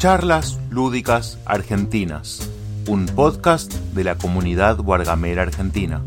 [0.00, 2.50] Charlas Lúdicas Argentinas,
[2.88, 6.02] un podcast de la comunidad Guargamera Argentina.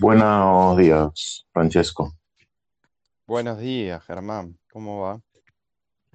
[0.00, 2.12] Buenos días, Francesco.
[3.26, 4.58] Buenos días, Germán.
[4.72, 5.20] ¿Cómo va?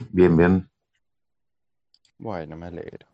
[0.09, 0.69] Bien, bien.
[2.17, 3.07] Bueno, me alegro.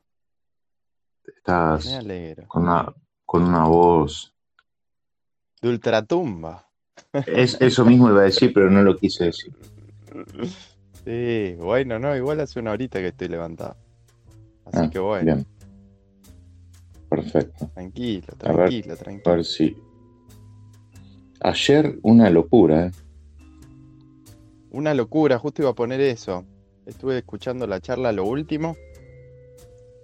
[1.26, 2.48] Estás Me alegro.
[2.48, 2.94] con una,
[3.26, 4.34] con una voz.
[5.62, 6.67] De ultratumba.
[7.26, 9.54] Es, eso mismo iba a decir, pero no lo quise decir.
[11.06, 13.76] Sí, bueno, no, igual hace una horita que estoy levantado.
[14.66, 15.46] Así Ah, que bueno, Bien.
[17.10, 17.70] Perfecto.
[17.74, 19.36] tranquilo, A ver, tranquilo, A tranquilo.
[19.36, 19.78] ver si.
[21.40, 22.92] Ayer una locura, ¿eh?
[24.72, 26.44] Una locura, justo iba a poner eso.
[26.86, 28.76] Estuve escuchando la charla lo último.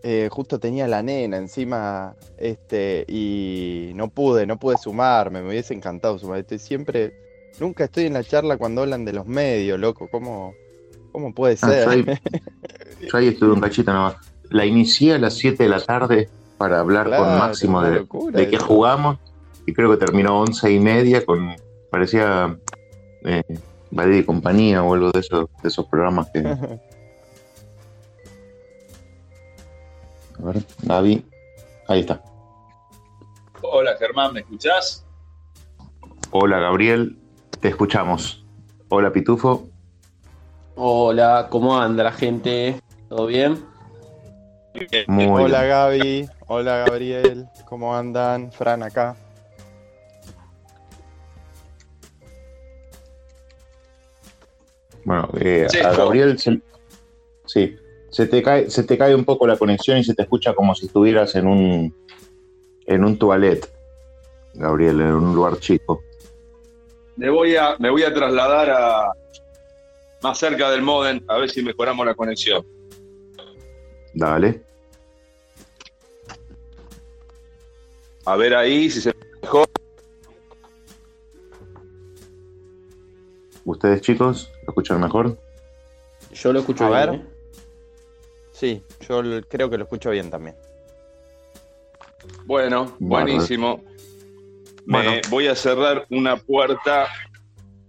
[0.05, 5.73] Eh, justo tenía la nena encima, este, y no pude, no pude sumarme, me hubiese
[5.73, 6.39] encantado sumar.
[6.39, 7.13] Estoy siempre,
[7.59, 10.09] nunca estoy en la charla cuando hablan de los medios, loco.
[10.11, 10.53] ¿Cómo,
[11.13, 11.83] cómo puede Ah, ser?
[11.85, 12.05] yo ahí,
[13.09, 14.15] yo ahí estuve un cachito nomás.
[14.49, 18.49] La inicié a las 7 de la tarde para hablar con Máximo de, locura de
[18.49, 19.17] qué jugamos
[19.65, 21.55] y creo que terminó 11 y media con.
[21.89, 22.57] parecía.
[23.23, 23.41] Eh,
[23.89, 26.41] Badía y compañía o algo de esos, de esos programas que.
[30.39, 31.25] A ver, Gaby.
[31.87, 32.21] Ahí está.
[33.61, 35.05] Hola Germán, ¿me escuchás?
[36.31, 37.17] Hola Gabriel,
[37.59, 38.45] te escuchamos.
[38.89, 39.67] Hola Pitufo.
[40.75, 42.81] Hola, ¿cómo anda la gente?
[43.09, 43.65] ¿Todo bien?
[45.07, 45.69] Muy Hola bien.
[45.69, 48.51] Gaby, hola Gabriel, ¿cómo andan?
[48.51, 49.15] Fran acá.
[55.05, 55.91] Bueno, eh, a.
[55.91, 56.61] Gabriel se,
[57.45, 57.75] sí,
[58.13, 60.75] se te cae, se te cae un poco la conexión y se te escucha como
[60.75, 61.95] si estuvieras en un
[62.85, 63.67] en un toilet,
[64.53, 66.03] Gabriel, en un lugar chico.
[67.15, 69.11] Me voy a, me voy a trasladar a
[70.21, 72.63] más cerca del modem a ver si mejoramos la conexión.
[74.13, 74.61] Dale.
[78.25, 79.11] A ver ahí si se
[79.41, 79.67] mejor.
[83.65, 85.35] ¿Ustedes chicos lo escuchan mejor?
[86.31, 87.21] Yo lo escucho A bien.
[87.23, 87.33] ver.
[88.53, 90.55] Sí, yo creo que lo escucho bien también.
[92.45, 93.83] Bueno, buenísimo.
[94.85, 95.21] Me Bueno.
[95.29, 97.07] voy a cerrar una puerta,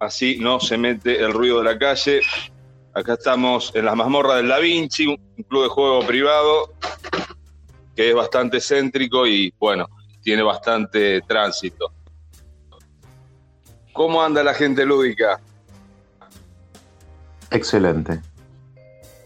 [0.00, 2.20] así no se mete el ruido de la calle.
[2.94, 6.72] Acá estamos en las mazmorras del Da Vinci, un club de juego privado
[7.94, 9.86] que es bastante céntrico y bueno,
[10.22, 11.92] tiene bastante tránsito.
[13.92, 15.40] ¿Cómo anda la gente lúdica?
[17.52, 18.20] Excelente.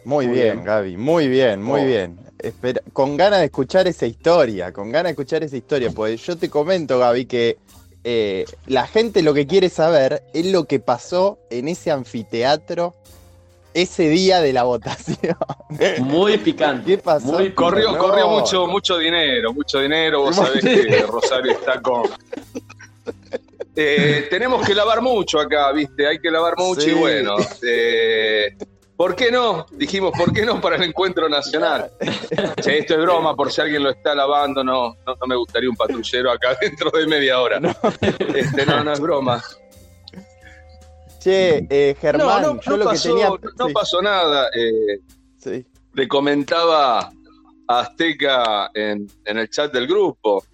[0.05, 0.65] Muy, Muy bien, bien.
[0.65, 1.87] Gaby, muy bien, muy Oh.
[1.87, 2.19] bien.
[2.39, 6.37] Espera- con ganas de escuchar esa historia, con ganas de escuchar esa historia, pues yo
[6.39, 7.57] te comento, Gaby, que
[8.05, 12.95] eh, la gente lo que quiere saber es lo que pasó en ese anfiteatro
[13.75, 15.37] ese día de la votación.
[16.01, 16.87] Muy picante.
[16.93, 17.27] ¿Qué pasó?
[17.33, 17.99] Muy Corrió, No.
[17.99, 20.23] corrió mucho, mucho dinero, mucho dinero.
[20.23, 22.05] Vos sabés que Rosario está con.
[23.77, 26.07] Eh, tenemos que lavar mucho acá, ¿viste?
[26.07, 26.91] Hay que lavar mucho Sí.
[26.91, 27.37] y bueno.
[27.63, 28.57] eh,
[28.99, 29.65] ¿Por qué no?
[29.71, 31.93] Dijimos, ¿por qué no para el encuentro nacional?
[32.61, 35.71] Che, esto es broma, por si alguien lo está lavando, no, no, no me gustaría
[35.71, 37.61] un patrullero acá dentro de media hora.
[38.35, 39.41] Este, no, no es broma.
[41.21, 43.29] Che, eh, Germán, no, no, yo no lo pasó, que tenía.
[43.57, 44.49] no sí, pasó nada.
[44.53, 44.99] eh,
[45.37, 45.65] sí.
[45.95, 46.99] le comentaba
[47.69, 50.45] a Azteca en, en el chat del grupo.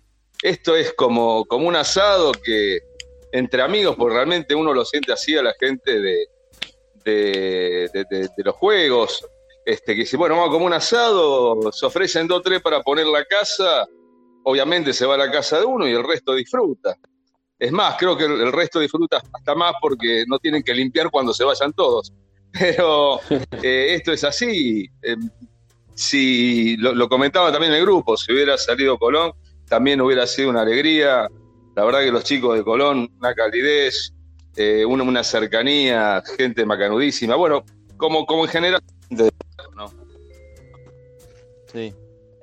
[0.42, 2.80] Esto es como, como un asado que
[3.32, 6.26] entre amigos, porque realmente uno lo siente así a la gente de,
[7.04, 9.26] de, los juegos.
[9.66, 13.06] Este, que dice, bueno, vamos como un asado, se ofrecen dos o tres para poner
[13.06, 13.86] la casa,
[14.42, 16.94] obviamente se va a la casa de uno y el resto disfruta.
[17.58, 21.32] Es más, creo que el, resto disfruta hasta más porque no tienen que limpiar cuando
[21.32, 22.12] se vayan todos.
[22.52, 23.20] Pero
[23.62, 24.86] eh, esto es así.
[25.02, 25.16] Eh,
[25.94, 29.32] si lo, comentaba también el grupo, si hubiera salido Colón,
[29.66, 31.28] también hubiera sido una alegría.
[31.74, 34.12] La verdad que los chicos de Colón, una calidez,
[34.56, 37.36] eh, una, una cercanía, gente macanudísima.
[37.36, 37.64] Bueno,
[37.96, 38.82] como, como en general.
[39.10, 39.90] ¿no?
[41.72, 41.92] Sí.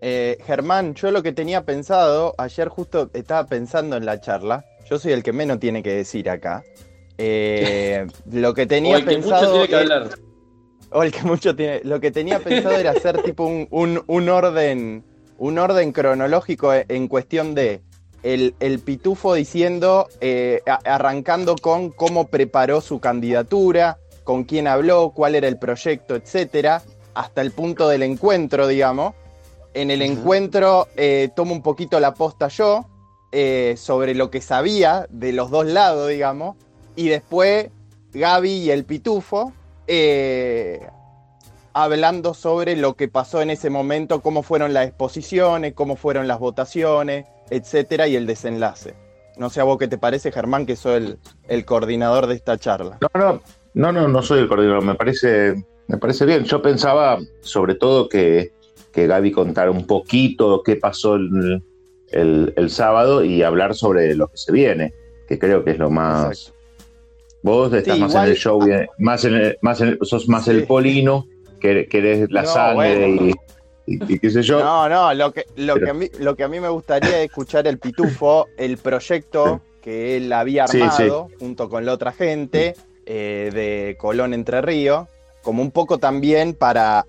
[0.01, 4.97] Eh, Germán, yo lo que tenía pensado, ayer justo estaba pensando en la charla, yo
[4.97, 6.63] soy el que menos tiene que decir acá.
[7.17, 9.51] Eh, lo que O tenía el que mucho pensado.
[9.53, 10.09] tiene que hablar.
[10.91, 11.81] o el que mucho tiene.
[11.83, 15.03] Lo que tenía pensado era hacer tipo un, un- un orden.
[15.37, 17.81] Un orden cronológico en cuestión de
[18.23, 25.35] el, el pitufo diciendo, eh, arrancando con cómo preparó su candidatura, con quién habló, cuál
[25.35, 26.83] era el proyecto, etcétera,
[27.13, 29.13] hasta el punto del encuentro, digamos.
[29.73, 32.85] En el encuentro eh, tomo un poquito la posta yo
[33.31, 36.57] eh, sobre lo que sabía de los dos lados, digamos.
[36.95, 37.69] y después
[38.13, 39.53] Gaby y el Pitufo
[41.73, 46.39] hablando sobre lo que pasó en ese momento, cómo fueron las exposiciones, cómo fueron las
[46.39, 48.95] votaciones, etcétera, y el desenlace.
[49.37, 51.17] No sé a vos qué te parece, Germán, que soy el,
[51.47, 52.97] el coordinador de esta charla.
[53.01, 53.41] No, no,
[53.75, 55.53] no, no, no soy el coordinador, me parece,
[55.87, 56.43] me parece bien.
[56.45, 58.51] Yo pensaba sobre todo que,
[58.91, 61.63] que Gaby contara un poquito qué pasó el,
[62.09, 64.93] el, el sábado y hablar sobre lo que se viene,
[65.27, 66.25] que creo que es lo más...
[66.27, 66.57] Exacto.
[67.43, 68.59] Vos estás Sí, más igual- en el show,
[68.99, 70.51] más en el- más en el- sos más Sí.
[70.51, 71.25] el polino,
[71.59, 73.27] que, que eres la No, sangre bueno.
[73.29, 73.33] y,
[73.87, 74.59] y- y qué sé yo.
[74.59, 77.19] No, no, lo que, lo, Pero- que a mí, lo que a mí me gustaría
[77.19, 82.11] es escuchar el Pitufo, el proyecto que él había Sí, armado junto con la otra
[82.11, 82.75] gente
[83.05, 85.07] eh, de Colón Entre Ríos,
[85.41, 87.05] como un poco también para,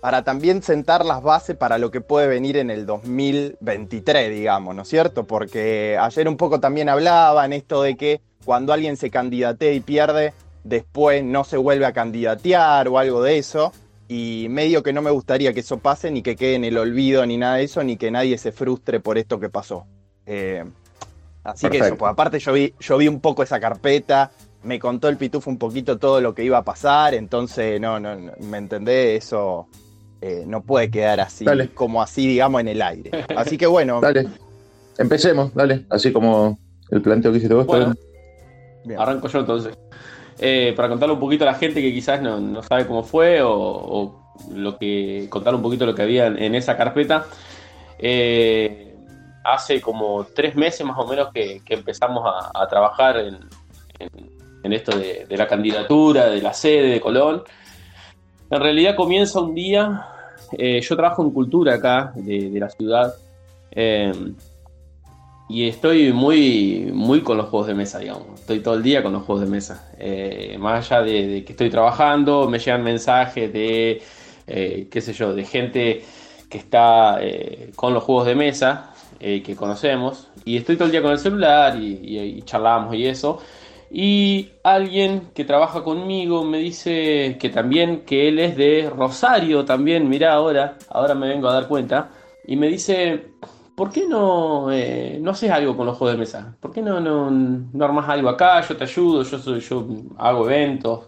[0.00, 4.82] para también sentar las bases para lo que puede venir en el 2023, digamos, ¿no
[4.82, 5.24] es cierto?
[5.26, 10.32] Porque ayer un poco también hablaban esto de que cuando alguien se candidatea y pierde,
[10.64, 13.72] después no se vuelve a candidatear o algo de eso.
[14.08, 17.24] Y medio que no me gustaría que eso pase, ni que quede en el olvido,
[17.26, 19.86] ni nada de eso, ni que nadie se frustre por esto que pasó.
[20.24, 20.64] Eh,
[21.44, 24.30] así que eso, pues aparte yo vi, yo vi un poco esa carpeta,
[24.62, 28.16] me contó el pitufo un poquito todo lo que iba a pasar, entonces no, no,
[28.16, 29.68] no, me entendés, eso
[30.20, 31.68] eh, no puede quedar así, Dale.
[31.68, 33.10] como así, digamos, en el aire.
[33.36, 34.26] Así que bueno, Dale,
[34.96, 36.58] empecemos, dale, así como
[36.90, 37.66] el planteo que hiciste vos.
[37.66, 37.94] Bueno.
[38.84, 38.98] bien.
[38.98, 39.78] Arranco yo entonces.
[40.40, 44.14] Eh, para contarle un poquito a la gente que quizás no, sabe cómo fue o,
[44.54, 47.26] lo que contar un poquito lo que había en, esa carpeta.
[47.98, 48.94] Eh,
[49.44, 52.24] hace como tres meses más o menos que, empezamos
[52.54, 53.38] a, trabajar en,
[53.98, 57.42] en- esto de, la candidatura, de la sede de Colón.
[58.50, 60.06] En realidad comienza un día,
[60.52, 63.14] eh, yo trabajo en cultura acá de la ciudad.
[65.48, 68.40] Y estoy muy, muy con los juegos de mesa, digamos.
[68.40, 69.90] Estoy todo el día con los juegos de mesa.
[69.98, 74.02] Eh, más allá de, que estoy trabajando, me llegan mensajes de,
[74.46, 76.04] eh, qué sé yo, de gente
[76.50, 80.28] que está eh, con los juegos de mesa, que conocemos.
[80.44, 83.40] Y estoy todo el día con el celular y charlamos y eso.
[83.90, 90.08] Y alguien que trabaja conmigo me dice que también, que él es de Rosario también,
[90.08, 92.10] mirá ahora, ahora me vengo a dar cuenta.
[92.46, 93.32] Y me dice,
[93.78, 96.56] ¿por qué no, eh, no haces algo con los juegos de mesa?
[96.60, 98.60] ¿Por qué no, no, no armas algo acá?
[98.68, 99.86] Yo te ayudo, yo, soy, yo
[100.18, 101.06] hago eventos.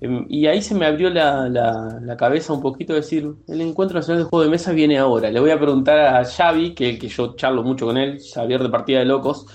[0.00, 3.60] Em, Y ahí se me abrió la, la- la cabeza un poquito de decir, el
[3.60, 5.30] Encuentro Nacional de Juegos de Mesa viene ahora.
[5.30, 8.68] Le voy a preguntar a Xavi, que, que yo charlo mucho con él, Xavier de
[8.70, 9.46] Partida de Locos,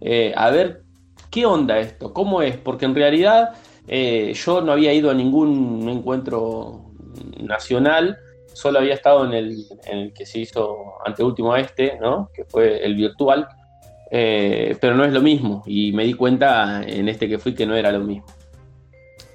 [0.00, 0.84] eh, a ver
[1.30, 3.50] qué onda esto, cómo es, porque en realidad
[3.88, 6.84] eh, yo no había ido a ningún encuentro
[7.40, 8.18] nacional,
[8.58, 12.28] solo había estado en el, que se hizo anteúltimo a este, ¿no?
[12.34, 13.46] que fue el virtual,
[14.10, 17.66] eh, pero no es lo mismo, y me di cuenta en este que fui que
[17.66, 18.26] no era lo mismo.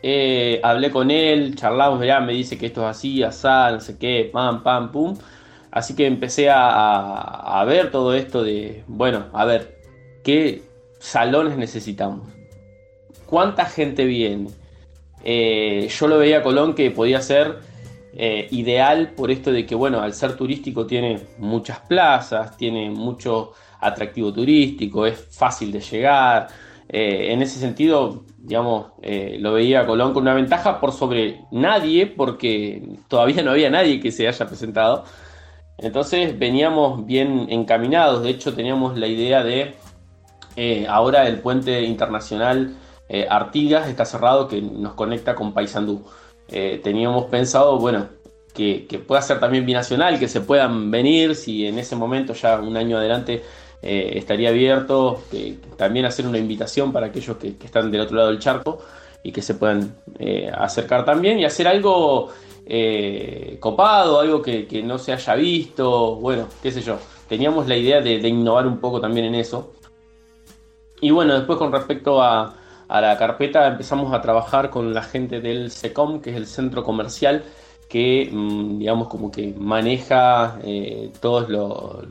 [0.02, 3.98] Eh, hablé con él, charlamos, ya me dice que esto es así, asá, no sé
[3.98, 5.16] qué, pam, pam, pum.
[5.72, 9.80] Así que empecé a ver todo esto de, bueno, a ver,
[10.24, 10.62] ¿qué
[11.00, 12.28] salones necesitamos?
[13.26, 14.50] ¿Cuánta gente viene?
[15.24, 17.60] Eh, yo lo veía a Colón que podía ser
[18.16, 23.54] eh, ideal por esto de que, bueno, al ser turístico tiene muchas plazas, tiene mucho
[23.80, 26.48] atractivo turístico, es fácil de llegar.
[26.88, 32.06] Eh, en ese sentido, digamos, eh, lo veía Colón con una ventaja por sobre nadie,
[32.06, 35.06] porque todavía no había nadie que se haya presentado.
[35.80, 38.22] Entonces veníamos bien encaminados.
[38.22, 39.76] De hecho, teníamos la idea de
[40.88, 42.76] ahora el puente internacional
[43.30, 46.06] Artigas está cerrado que nos conecta con Paysandú.
[46.50, 48.08] Eh, teníamos pensado, bueno,
[48.54, 52.78] que, pueda ser también binacional, que se puedan venir, si en ese momento ya un
[52.78, 53.42] año adelante
[53.82, 55.24] eh, estaría abierto,
[55.78, 58.80] también hacer una invitación para aquellos que, están del otro lado del charco
[59.24, 62.30] y que se puedan eh, acercar también y hacer algo
[63.60, 66.98] copado, algo que, no se haya visto, bueno, qué sé yo.
[67.28, 69.74] Teníamos la idea de, de innovar un poco también en eso.
[71.02, 72.56] Y bueno, después con respecto a,
[72.88, 76.84] a la carpeta empezamos a trabajar con la gente del SECOM, que es el centro
[76.84, 77.44] comercial,
[77.90, 82.02] que mm, digamos como que maneja eh, todo lo,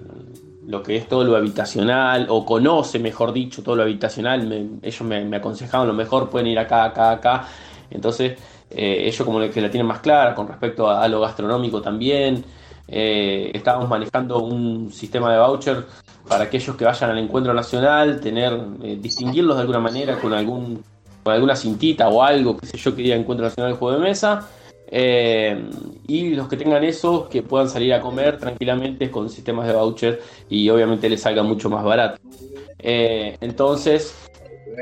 [0.67, 4.79] lo que es todo lo habitacional, o conoce, mejor dicho, todo lo habitacional.
[4.83, 7.49] Ellos me, me aconsejaban lo mejor, pueden ir acá, acá, acá.
[7.91, 8.39] Entonces,
[8.71, 12.45] eh, ellos como que la tienen más clara con respecto a, a lo gastronómico también.
[12.89, 15.87] Eh, estábamos manejando un sistema de voucher
[16.29, 18.53] para aquellos que vayan al encuentro nacional, tener,
[18.83, 20.83] eh, distinguirlos de alguna manera con algún
[21.23, 24.03] con alguna cintita o algo, qué sé yo, que diga encuentro nacional de juego de
[24.03, 24.49] mesa.
[24.89, 25.71] Eh,
[26.09, 30.21] y los que tengan eso, que puedan salir a comer tranquilamente con sistemas de voucher
[30.51, 32.21] y obviamente les salga mucho más barato.
[32.81, 34.15] Eh, entonces,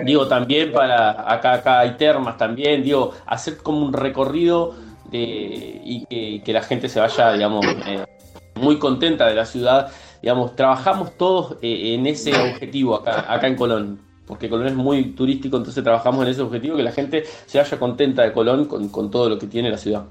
[0.04, 4.74] Digo, también para acá, acá hay termas también, digo, hacer como un recorrido
[5.10, 7.66] de, y que, la gente se vaya, digamos,
[8.54, 9.90] muy contenta de la ciudad.
[10.22, 15.56] Digamos, trabajamos todos eh, en ese objetivo acá, en Colón, porque Colón es muy turístico,
[15.56, 19.28] entonces trabajamos en ese objetivo, que la gente se vaya contenta de Colón con, todo
[19.28, 20.04] lo que tiene la ciudad.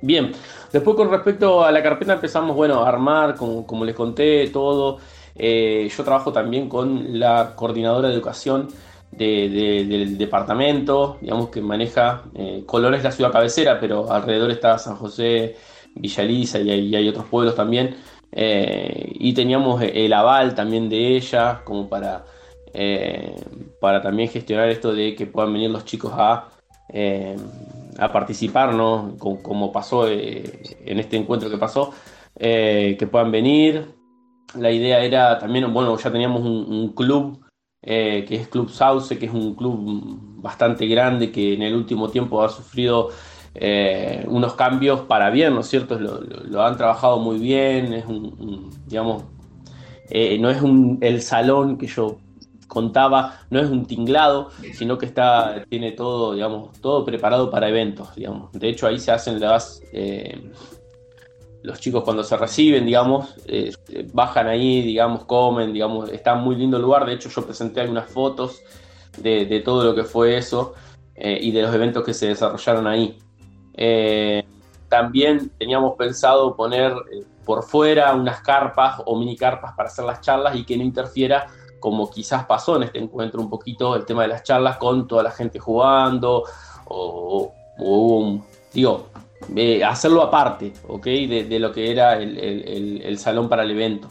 [0.00, 0.32] Bien,
[0.72, 4.98] después con respecto a la carpeta empezamos, bueno, a armar, como, les conté, todo.
[5.34, 8.68] Eh, yo trabajo también con la coordinadora de educación
[9.10, 14.96] del departamento, digamos que maneja, eh, Colón es la ciudad cabecera, pero alrededor está San
[14.96, 15.56] José,
[15.94, 17.96] Villa Elisa y, hay otros pueblos también.
[18.38, 22.24] Eh, y teníamos el aval también de ella, como para,
[23.80, 26.48] para también gestionar esto de que puedan venir los chicos a,
[27.98, 28.76] a participar.
[29.18, 31.92] Como, pasó en este encuentro que pasó,
[32.38, 33.96] que puedan venir,
[34.54, 37.44] la idea era también, bueno, ya teníamos un, club
[37.82, 42.08] eh, que es Club Sauce, que es un club bastante grande que en el último
[42.08, 43.10] tiempo ha sufrido
[43.60, 45.98] eh, unos cambios para bien, ¿no es cierto?
[45.98, 49.24] Lo, han trabajado muy bien, es un, digamos,
[50.10, 52.18] eh, no es un, el salón que yo
[52.68, 58.14] contaba, no es un tinglado, sino que está, tiene todo, digamos, todo preparado para eventos,
[58.14, 58.52] digamos.
[58.52, 59.80] De hecho, ahí se hacen las
[61.66, 63.72] los chicos cuando se reciben, digamos, eh,
[64.12, 67.04] bajan ahí, digamos, comen, digamos, está muy lindo el lugar.
[67.04, 68.62] De hecho, yo presenté algunas fotos
[69.18, 70.74] de, todo lo que fue eso
[71.16, 73.18] eh, y de los eventos que se desarrollaron ahí.
[73.76, 74.44] Eh,
[74.88, 76.94] también teníamos pensado poner
[77.44, 81.46] por fuera unas carpas o mini carpas para hacer las charlas y que no interfiera,
[81.80, 85.22] como quizás pasó en este encuentro un poquito, el tema de las charlas con toda
[85.22, 86.44] la gente jugando
[86.86, 89.08] o, hubo un, digo,
[89.86, 91.04] hacerlo aparte, ¿ok?
[91.04, 94.08] De, lo que era el, salón para el evento.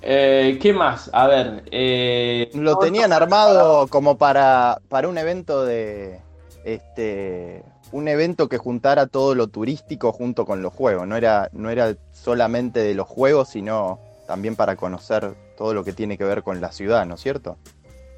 [0.00, 1.10] Eh, ¿Qué más?
[1.12, 1.62] A ver.
[1.70, 6.20] Eh, lo tenían armado como para, para un evento de.
[6.64, 7.62] Este.
[7.92, 11.06] Un evento que juntara todo lo turístico junto con los juegos.
[11.06, 15.92] No era, no era solamente de los juegos, sino también para conocer todo lo que
[15.92, 17.58] tiene que ver con la ciudad, ¿no es cierto?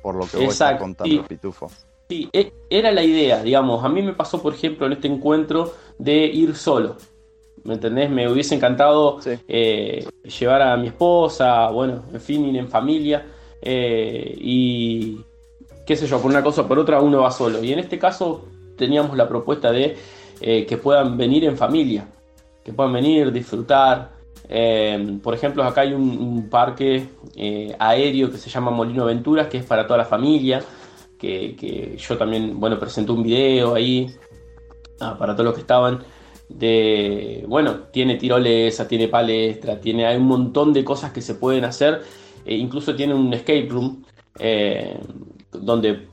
[0.02, 1.70] Por lo que vos estás contando, Pitufo.
[2.08, 3.84] Sí, e, era la idea, digamos.
[3.84, 6.96] A mí me pasó, por ejemplo, en este encuentro de ir solo.
[7.64, 8.10] ¿Me entendés?
[8.10, 10.06] Me hubiese encantado eh,
[10.38, 13.26] llevar a mi esposa, bueno, en fin, ir en familia.
[13.62, 15.20] Eh, y
[15.86, 17.64] qué sé yo, por una cosa o por otra uno va solo.
[17.64, 18.44] Y en este caso
[18.76, 19.96] teníamos la propuesta de
[20.40, 22.08] eh, que puedan venir en familia,
[22.64, 24.12] que puedan venir, disfrutar.
[25.22, 27.08] por ejemplo, acá hay un parque
[27.78, 30.62] aéreo que se llama Molino Aventuras, que es para toda la familia
[31.18, 34.10] que, yo también, bueno, presenté un video ahí
[35.00, 36.02] ah, para todos los que estaban.
[36.48, 41.64] De, bueno, tiene tirolesa, tiene palestra, tiene, hay un montón de cosas que se pueden
[41.64, 42.02] hacer.
[42.44, 44.04] E incluso tiene un escape room
[44.38, 44.98] eh,
[45.50, 46.08] donde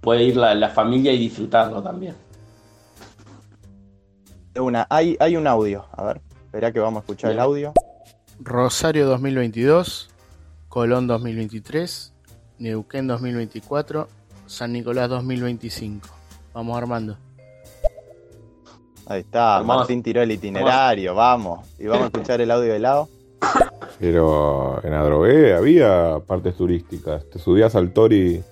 [0.00, 2.14] puede ir la, familia y disfrutarlo también.
[4.58, 7.72] Una, hay, hay un audio, a ver, espera que vamos a escuchar el audio.
[8.40, 10.10] Rosario 2022,
[10.68, 12.12] Colón 2023,
[12.58, 14.08] Neuquén 2024
[14.52, 16.06] San Nicolás 2025.
[16.52, 17.16] Vamos armando.
[19.06, 21.66] Ahí está, Martín tiró el itinerario, vamos.
[21.78, 23.08] Y vamos a escuchar el audio de lado.
[23.98, 27.28] Pero en Adrogué había partes turísticas.
[27.30, 28.42] Te subías al Tori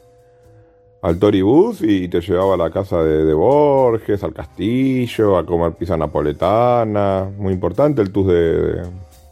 [1.02, 5.72] al Tori Bus y te llevaba a la casa de, Borges, al castillo, a comer
[5.72, 7.30] pizza napoletana.
[7.36, 8.82] Muy importante el tus de,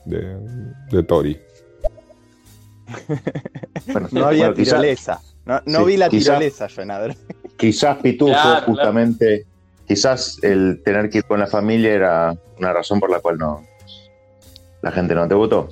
[0.05, 1.39] de, Tori.
[4.13, 5.21] no había tirolesa.
[5.67, 7.17] No, vi la tirolesa yo en
[7.57, 9.47] Quizás Pitufo, justamente,
[9.87, 13.65] quizás el tener que ir con la familia era una razón por la cual no
[14.83, 15.69] la gente no te votó.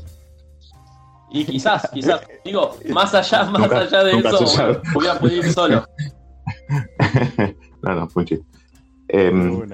[1.30, 5.86] Y quizás, quizás, digo, más allá, más allá de eso, voy a poder ir solo.
[7.82, 8.24] no, no, fue
[9.08, 9.68] em,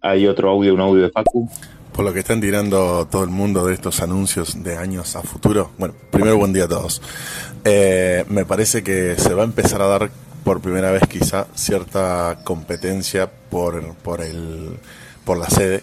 [0.00, 1.48] hay otro audio, un audio de Facu.
[1.92, 5.72] Por lo que están tirando todo el mundo de estos anuncios de años a futuro.
[5.76, 7.02] Bueno, primero buen día a todos.
[7.64, 10.10] Eh, me parece que se va a empezar a dar
[10.42, 14.78] por primera vez quizá cierta competencia por, por, el,
[15.24, 15.82] por la sede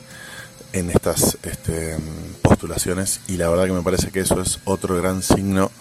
[0.74, 1.98] en estas este,
[2.42, 5.72] postulaciones y la verdad que me parece que eso es otro gran signo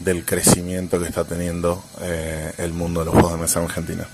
[0.00, 4.08] del crecimiento que está teniendo eh, el mundo de los juegos de mesa en Argentina.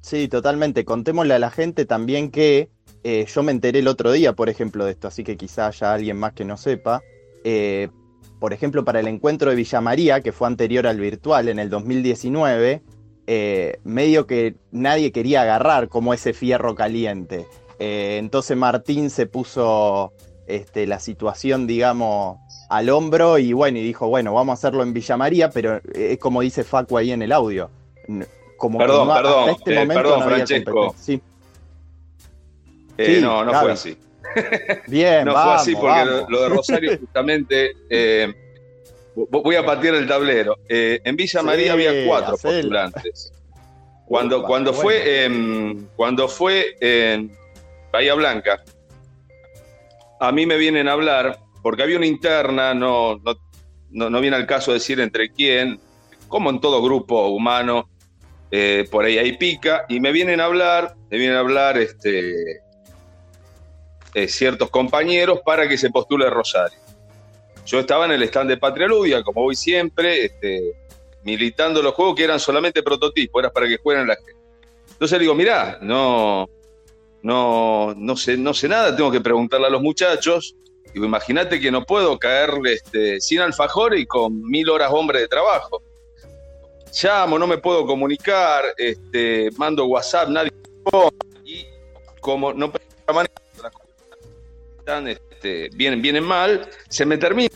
[0.00, 0.84] Sí, totalmente.
[0.84, 2.68] Contémosle a la gente también que
[3.04, 5.94] eh, yo me enteré el otro día, por ejemplo, de esto, así que quizá haya
[5.94, 7.02] alguien más que no sepa.
[7.44, 7.88] Eh,
[8.38, 11.70] por ejemplo, para el encuentro de Villa María, que fue anterior al virtual en el
[11.70, 12.82] 2019,
[13.28, 17.46] eh, medio que nadie quería agarrar como ese fierro caliente.
[17.84, 20.12] Eh, entonces Martín se puso
[20.46, 22.38] este, la situación, digamos,
[22.70, 26.16] al hombro y bueno, y dijo, bueno, vamos a hacerlo en Villa María, pero es
[26.18, 27.70] como dice Facu ahí en el audio.
[28.56, 30.94] Como perdón, no, perdón, hasta este eh, momento perdón, no Francesco.
[30.96, 31.20] Sí.
[32.98, 33.96] Eh, Sí, no, no fue así.
[34.86, 37.72] Bien, No vamos, fue así porque lo, de Rosario justamente...
[37.90, 38.32] eh,
[39.16, 40.56] vo- voy a patear el tablero.
[40.68, 42.54] Eh, en Villa Sí, María había cuatro hacelo.
[42.54, 43.32] postulantes.
[44.06, 44.82] Cuando, Upa, cuando, bueno.
[44.82, 47.32] fue, cuando fue en
[47.92, 48.64] Bahía Blanca,
[50.18, 53.20] a mí me vienen a hablar, porque había una interna, no,
[53.90, 55.78] no, no, viene al caso decir entre quién,
[56.28, 57.90] como en todo grupo humano,
[58.50, 62.62] eh, por ahí hay pica, y me vienen a hablar, me vienen a hablar este,
[64.14, 66.78] eh, ciertos compañeros para que se postule Rosario.
[67.66, 70.72] Yo estaba en el stand de Patria Ludia, como voy siempre, este,
[71.24, 74.36] militando los juegos que eran solamente prototipos, eran para que jueguen la gente.
[74.92, 76.48] Entonces le digo, mirá, no,
[77.22, 80.56] no, no, sé, no sé nada, tengo que preguntarle a los muchachos.
[80.92, 85.28] Digo, imagínate que no puedo caerle este, sin alfajor y con mil horas hombre de
[85.28, 85.82] trabajo.
[87.02, 90.52] Llamo, no me puedo comunicar, este, mando WhatsApp, nadie
[91.44, 91.64] y
[92.20, 92.72] como no
[94.78, 97.50] están, este, vienen, vienen mal, se me termina.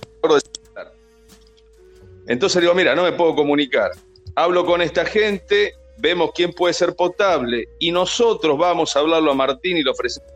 [2.26, 3.90] Entonces digo, mira, no me puedo comunicar.
[4.34, 9.34] Hablo con esta gente, vemos quién puede ser potable y nosotros vamos a hablarlo a
[9.34, 10.30] Martín y le ofrecemos,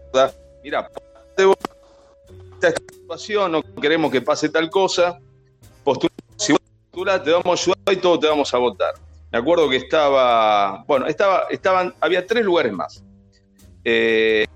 [0.63, 0.91] mira,
[2.55, 5.19] esta situación, no queremos que pase tal cosa,
[5.85, 8.95] postula, si vos postulás, te vamos a ayudar y todos te vamos a votar.
[9.33, 13.03] Me acuerdo que estaba, bueno, estaba, estaban, había tres lugares más.
[13.85, 14.47] Eh,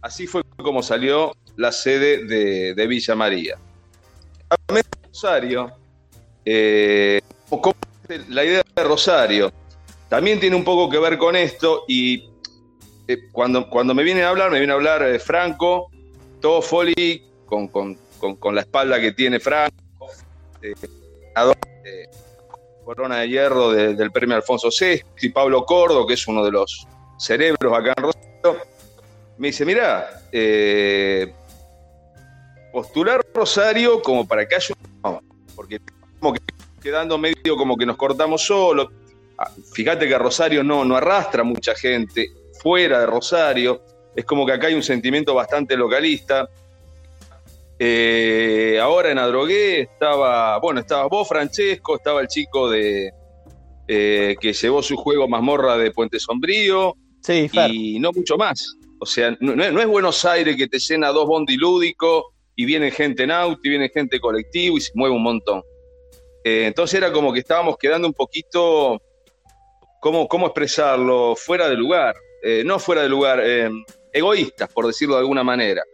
[0.00, 3.58] así fue como salió la sede de, de Villa María.
[5.12, 5.72] Rosario,
[6.44, 7.74] eh, ¿cómo
[8.08, 9.52] es la idea de Rosario
[10.12, 12.28] también tiene un poco que ver con esto y
[13.08, 15.88] eh, cuando, cuando me vienen a hablar, me viene a hablar eh, Franco,
[16.38, 19.74] Toffoli, con, con, con, con la espalda que tiene Franco,
[20.60, 20.74] eh,
[22.84, 26.50] Corona de Hierro de- del premio Alfonso VI, y Pablo Cordo, que es uno de
[26.50, 26.86] los
[27.18, 28.66] cerebros acá en Rosario,
[29.38, 31.32] me dice, mira, eh,
[32.70, 35.20] postular Rosario como para que haya un...
[36.20, 36.38] porque
[36.82, 38.88] quedando medio como que nos cortamos solos.
[39.74, 42.28] Fíjate que Rosario no, no arrastra mucha gente
[42.62, 43.82] fuera de Rosario,
[44.14, 46.48] es como que acá hay un sentimiento bastante localista.
[47.78, 53.10] Eh, ahora en Adrogué estaba, bueno, estaba vos, Francesco, estaba el chico de
[53.88, 57.70] eh, que llevó su juego mazmorra de Puente Sombrío Sí, Fer.
[57.72, 58.76] y no mucho más.
[59.00, 62.24] O sea, no, no es- no es Buenos Aires que te llena dos bondi lúdicos
[62.54, 65.62] y viene gente en auto y viene gente colectivo y se mueve un montón.
[66.44, 69.00] Eh, entonces era como que estábamos quedando un poquito,
[70.02, 71.36] ¿cómo, cómo expresarlo?
[71.36, 72.16] Fuera de lugar.
[72.42, 73.70] Eh, no fuera de lugar, eh,
[74.12, 75.84] egoístas, por decirlo de alguna manera.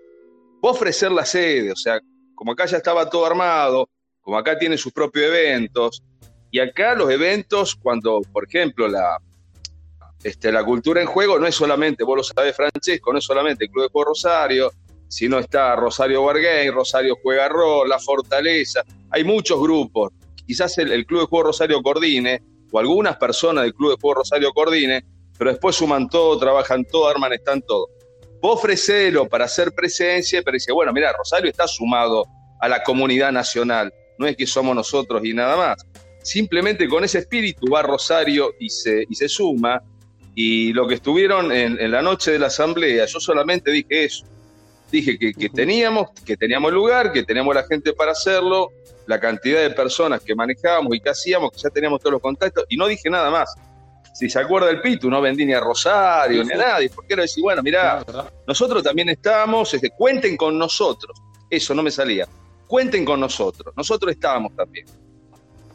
[0.62, 2.00] Vos ofrecer la sede, o sea,
[2.34, 3.90] como acá ya estaba todo armado,
[4.22, 6.02] como acá tiene sus propios eventos,
[6.50, 9.18] y acá los eventos, cuando, por ejemplo, la,
[10.24, 13.66] este, la cultura en juego no es solamente, vos lo sabés, Francesco, no es solamente
[13.66, 14.72] el Club de Juego Rosario,
[15.06, 20.12] sino está Rosario Wargame, Rosario Juega Rol, La Fortaleza, hay muchos grupos.
[20.46, 24.20] Quizás el, el Club de Juego Rosario coordine, o algunas personas del Club de Juego
[24.20, 25.04] Rosario coordine,
[25.36, 27.88] pero después suman todo, trabajan todo, arman, están todo.
[28.40, 32.26] Vos ofrecelo para hacer presencia, pero dice, bueno, mira, Rosario está sumado
[32.60, 35.86] a la comunidad nacional, no es que somos nosotros y nada más.
[36.22, 39.82] Simplemente con ese espíritu va Rosario y se, y se suma,
[40.34, 44.24] y lo que estuvieron en, en la noche de la asamblea, yo solamente dije eso.
[44.90, 48.70] Dije que, que teníamos, que teníamos el lugar, que teníamos la gente para hacerlo,
[49.08, 52.64] la cantidad de personas que manejábamos y que hacíamos, que ya teníamos todos los contactos,
[52.68, 53.54] y no dije nada más.
[54.12, 57.22] Si se acuerda el Pitu, no vendí ni a Rosario, ni a nadie, porque era
[57.22, 58.04] decir, bueno, mirá,
[58.46, 61.16] nosotros también estamos, este, cuenten con nosotros.
[61.48, 62.26] Eso no me salía.
[62.66, 63.72] Cuenten con nosotros.
[63.76, 64.86] Nosotros estábamos también.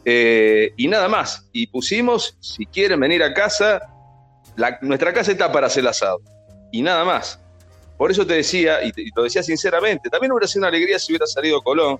[0.04, 1.48] Eh, y nada más.
[1.52, 3.80] Y pusimos, si quieren venir a casa,
[4.56, 6.20] la- nuestra casa está para hacer asado.
[6.70, 7.40] Y nada más.
[7.96, 10.98] Por eso te decía, y, te- y lo decía sinceramente, también hubiera sido una alegría
[10.98, 11.98] si hubiera salido Colón.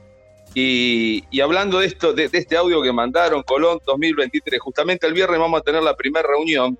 [0.55, 5.61] Y, hablando de esto, de, este audio que mandaron, Colón 2023, justamente el viernes vamos
[5.61, 6.79] a tener la primera reunión,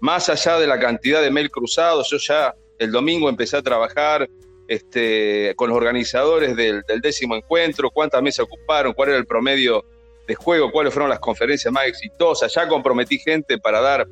[0.00, 4.28] más allá de la cantidad de mail cruzados, yo ya el domingo empecé a trabajar
[4.66, 9.84] este, con los organizadores del, décimo encuentro, cuántas mesas ocuparon, cuál era el promedio
[10.26, 14.08] de juego, cuáles fueron las conferencias más exitosas, ya comprometí gente para dar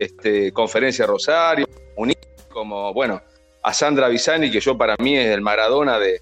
[0.00, 1.66] este, conferencia a Rosario,
[2.48, 3.22] como, bueno,
[3.62, 6.20] a Sandra Bisani, que yo para mí es el Maradona de,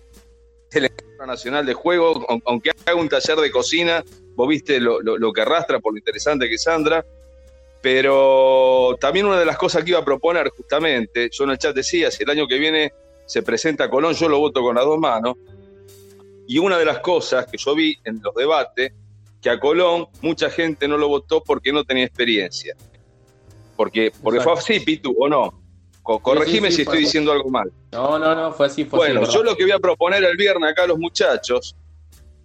[1.20, 4.02] Encuentro Nacional de Juego, aun- aunque haga un taller de cocina,
[4.34, 7.04] vos viste lo, lo- lo que arrastra por lo interesante que es Sandra,
[7.82, 11.74] pero también una de las cosas que iba a proponer justamente, yo en el chat
[11.76, 12.92] decía, si el año que viene
[13.26, 15.36] se presenta Colón, yo lo voto con las dos manos,
[16.46, 18.92] Y una de las cosas que yo vi en los debates,
[19.40, 22.74] que a Colón mucha gente no lo votó porque no tenía experiencia.
[23.76, 25.59] Porque, porque fue así, Pitu, ¿o no?
[26.02, 27.70] Co- corregime sí, sí, si estoy diciendo algo mal.
[27.92, 29.32] No, no, no, fue así, fue Bueno, así.
[29.34, 31.76] yo lo que voy a proponer el viernes acá a los muchachos,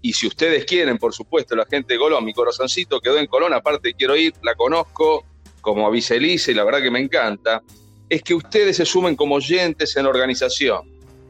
[0.02, 3.54] y si ustedes quieren, por supuesto, la gente de Colón, mi corazoncito quedó en Colón,
[3.54, 5.24] aparte quiero ir, la conozco
[5.62, 7.62] como a Vicelice y la verdad que me encanta,
[8.08, 10.82] es que ustedes se sumen como oyentes en la organización.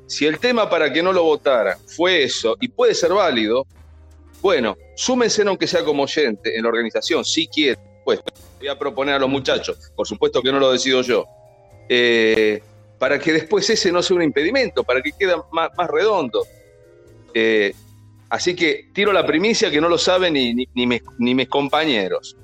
[0.07, 3.65] Si el tema para que no lo votaran fue eso, y puede ser válido,
[4.41, 8.19] bueno, súmense aunque sea como oyente en la organización, si quieren, pues
[8.59, 11.25] voy a proponer a los muchachos, por supuesto que no lo decido yo,
[11.89, 12.61] eh,
[12.99, 16.45] para que después ese no sea un impedimento, para que quede más, más redondo.
[17.33, 17.73] Eh,
[18.29, 21.47] así que tiro la primicia que no lo saben ni, ni, ni mis, ni mis
[21.49, 22.35] compañeros.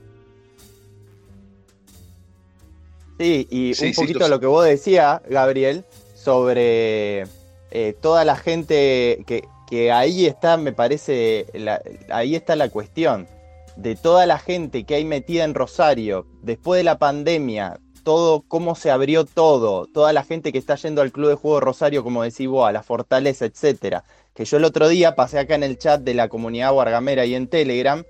[3.19, 7.23] Sí, y Sí, un poquito lo que vos decías, Gabriel, sobre
[7.71, 13.27] eh, toda la gente que, que ahí está, me parece, la- ahí está la cuestión,
[13.75, 18.75] de toda la gente que hay metida en Rosario, después de la pandemia, todo, cómo
[18.75, 22.23] se abrió todo, toda la gente que está yendo al Club de Juego Rosario, como
[22.23, 24.03] decís vos, a la Fortaleza, etcétera.
[24.33, 27.35] Que yo el otro día pasé acá en el chat de la comunidad Guargamera y
[27.35, 28.03] en Telegram,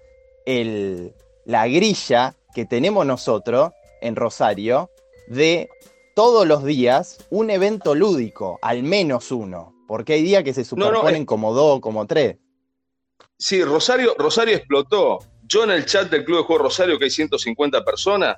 [0.46, 1.14] el,
[1.46, 4.90] la grilla que tenemos nosotros en Rosario
[5.28, 5.70] de
[6.16, 10.78] todos los días un evento lúdico, al menos uno, porque hay días que se No,
[10.78, 12.38] no, superponen es- como dos, como tres.
[13.38, 15.20] Sí, Rosario, Rosario explotó.
[15.48, 18.38] Yo en el chat del Club de Juego Rosario, que hay 150 personas,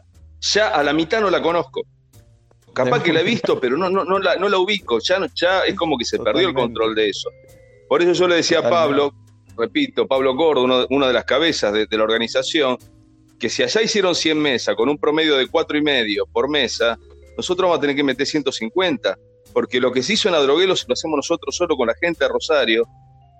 [0.53, 1.81] ya a la mitad no la conozco.
[2.73, 4.99] Capaz que la he visto, pero no, no, no, la, no la ubico.
[4.99, 7.29] Ya, no- ya es como que se perdió el control de eso.
[7.87, 9.13] Por eso yo le decía a Pablo,
[9.57, 12.77] repito, Pablo Gordo, uno, una de las cabezas de, de la organización,
[13.39, 16.97] que si allá hicieron 100 mesas con un promedio de cuatro y medio por mesa,
[17.37, 19.17] nosotros vamos a tener que meter 150,
[19.53, 22.29] porque lo que se hizo en Adroguelos lo hacemos nosotros solo con la gente de
[22.29, 22.87] Rosario,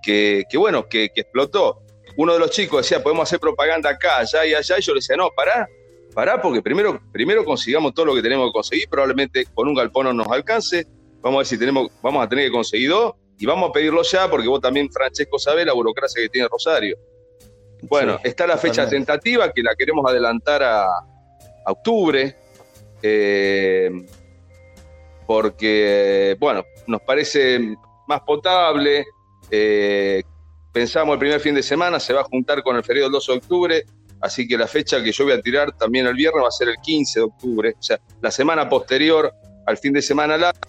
[0.02, 1.80] que, que bueno, que, que explotó.
[2.16, 4.98] Uno de los chicos decía, podemos hacer propaganda acá, allá y allá, y yo le
[4.98, 5.66] decía, no, pará,
[6.14, 10.06] pará, porque primero, primero consigamos todo lo que tenemos que conseguir, probablemente con un galpón
[10.06, 10.86] no nos alcance,
[11.20, 14.02] vamos a ver si tenemos, vamos a tener que conseguir dos, y vamos a pedirlo
[14.02, 16.96] ya, porque vos también, Francesco, sabés la burocracia que tiene Rosario.
[17.82, 22.36] Bueno, Sí, está la fecha tentativa que la queremos adelantar a, a octubre,
[23.02, 23.90] eh,
[25.26, 29.04] porque, bueno, nos parece más potable.
[29.50, 30.22] eh,
[30.72, 33.32] pensamos el primer fin de semana, se va a juntar con el feriado del 12
[33.32, 33.84] de octubre,
[34.24, 36.68] así que la fecha que yo voy a tirar también el viernes va a ser
[36.68, 39.32] el 15 de octubre, o sea, la semana posterior
[39.66, 40.60] al fin de semana largo.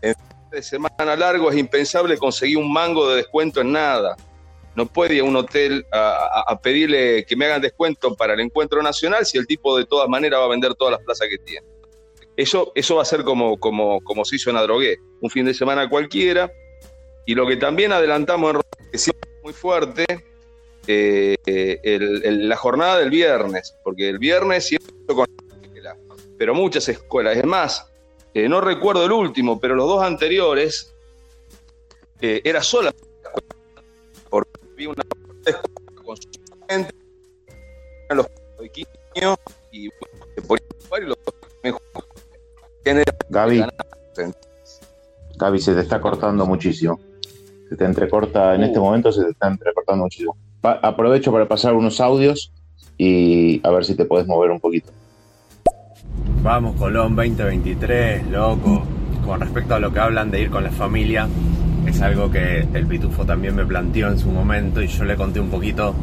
[0.00, 4.16] En fin de semana largo es impensable conseguir un mango de descuento en nada.
[4.74, 8.82] No puede ir a un hotel a pedirle que me hagan descuento para el encuentro
[8.82, 11.66] nacional si el tipo de todas maneras va a vender todas las plazas que tiene.
[12.36, 15.52] Eso, eso va a ser como, como, como se hizo en Adrogué, un fin de
[15.52, 16.50] semana cualquiera.
[17.26, 20.04] Y lo que también adelantamos en Rosario, que siempre es muy fuerte,
[20.86, 21.36] eh,
[21.84, 25.26] el- el- la jornada del viernes, porque el viernes siempre con
[25.62, 25.96] escuela,
[26.38, 27.36] pero muchas escuelas.
[27.36, 27.86] Es más,
[28.34, 30.94] eh, no recuerdo el último, pero los dos anteriores
[32.20, 32.92] eh, era sola
[34.30, 35.02] porque vi una
[35.44, 35.60] escuela
[36.04, 36.28] con su
[36.68, 36.94] gente,
[38.06, 38.26] eran los
[38.58, 39.36] pequeños
[39.72, 39.88] y
[40.46, 40.64] bueno,
[43.28, 43.64] Gaby,
[45.36, 47.00] Gaby, se te está cortando muchísimo.
[47.68, 48.64] Se te entrecorta, en Uh.
[48.66, 50.36] este momento se te está entrecortando muchísimo.
[50.62, 52.52] Aprovecho para pasar unos audios
[52.96, 54.92] y a ver si te podés mover un poquito.
[56.42, 58.82] Vamos Colón 2023, loco.
[59.24, 61.28] Con respecto a lo que hablan de ir con la familia,
[61.86, 65.40] es algo que el Pitufo también me planteó en su momento y yo le conté
[65.40, 65.94] un poquito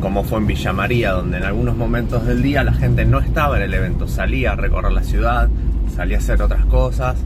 [0.00, 3.56] cómo fue en Villa María, donde en algunos momentos del día la gente no estaba
[3.56, 5.48] en el evento, salía a recorrer la ciudad,
[5.94, 7.16] salía a hacer otras cosas.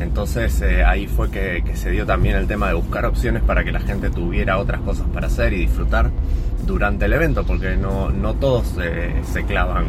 [0.00, 3.64] Entonces eh, ahí fue que, que se dio también el tema de buscar opciones para
[3.64, 6.10] que la gente tuviera otras cosas para hacer y disfrutar
[6.64, 9.86] durante el evento, porque no, no todos eh, se clavan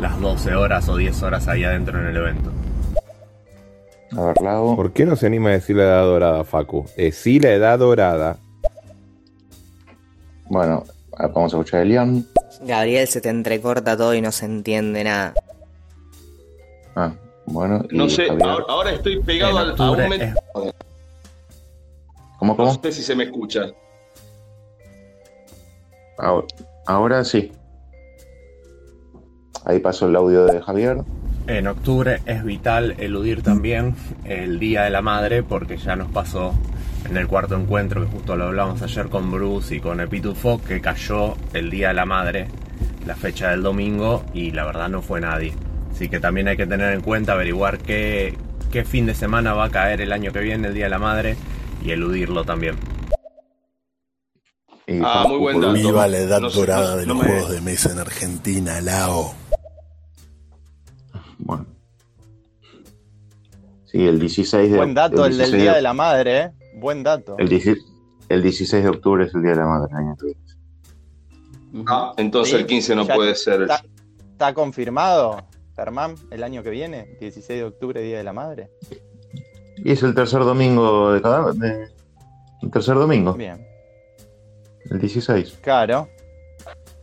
[0.00, 2.50] las 12 horas o 10 horas ahí adentro en el evento.
[4.16, 4.76] A ver, Lago.
[4.76, 6.86] ¿Por qué no se anima a decir la edad dorada, Facu?
[6.96, 8.38] Es sí la edad dorada.
[10.48, 10.84] Bueno,
[11.18, 12.26] vamos a escuchar a Elian.
[12.62, 15.34] Gabriel, se te entrecorta todo y no se entiende nada.
[16.94, 17.12] Ah,
[17.46, 17.84] bueno.
[17.90, 18.46] No sé, Javier.
[18.48, 20.40] ahora, ahora estoy pegado al- a un metro.
[22.38, 22.80] ¿Cómo, No cómo?
[22.82, 23.66] sé si se me escucha.
[26.18, 26.46] Ahora,
[26.86, 27.52] ahora sí.
[29.64, 30.98] Ahí pasó el audio de Javier.
[31.48, 36.54] En octubre es vital eludir también el Día de la Madre porque ya nos pasó
[37.08, 40.80] en el cuarto encuentro que justo lo hablamos ayer con Bruce y con Epitufo que
[40.80, 42.48] cayó el Día de la Madre,
[43.06, 45.52] la fecha del domingo y la verdad no fue nadie.
[45.96, 48.36] Así que también hay que tener en cuenta averiguar qué,
[48.70, 50.98] qué fin de semana va a caer el año que viene el Día de la
[50.98, 51.38] Madre
[51.82, 52.76] y eludirlo también.
[54.86, 55.72] Y Ah, muy buen dato.
[55.72, 58.78] Viva la edad No dorada no- de no los me- juegos de mesa en Argentina,
[58.82, 59.32] Lao.
[61.38, 61.64] Bueno.
[63.86, 66.50] Sí, el 16 de Buen dato el, del 16 Día de- de la Madre, ¿eh?
[66.74, 67.36] Buen dato.
[67.38, 67.78] El, 16
[68.28, 69.88] el 16 de octubre es el Día de la Madre.
[69.92, 71.84] el año que viene.
[71.88, 73.62] Ah, entonces Sí, el 15 no puede ser.
[73.62, 73.82] Está,
[74.32, 75.42] está confirmado,
[75.76, 78.70] Germán, el año que viene, 16 de octubre, Día de la Madre.
[79.76, 81.52] Y es el tercer domingo de cada.
[81.52, 81.88] de-
[82.62, 83.64] el tercer domingo, Bien,
[84.90, 85.58] el 16.
[85.60, 86.08] claro.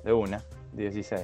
[0.04, 1.22] De una, 16.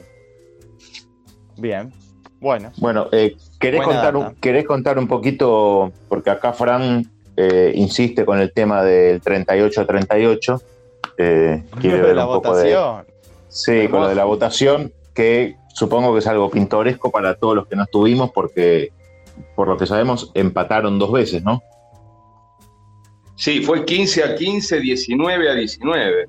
[1.58, 1.92] Bien,
[2.40, 2.72] bueno.
[2.78, 4.36] Bueno, eh, ¿querés, contar un, data.
[4.40, 5.92] ¿querés contar un poquito?
[6.08, 10.62] Porque acá Fran eh, insiste con el tema del 38-38.
[11.18, 12.78] Eh, quiere ver un poco de.
[13.50, 17.68] Sí, con lo de la votación, que supongo que es algo pintoresco para todos los
[17.68, 18.92] que no estuvimos, porque
[19.56, 21.62] por lo que sabemos empataron dos veces, ¿no?
[23.38, 26.28] Sí, fue 15 a 15, 19 a 19.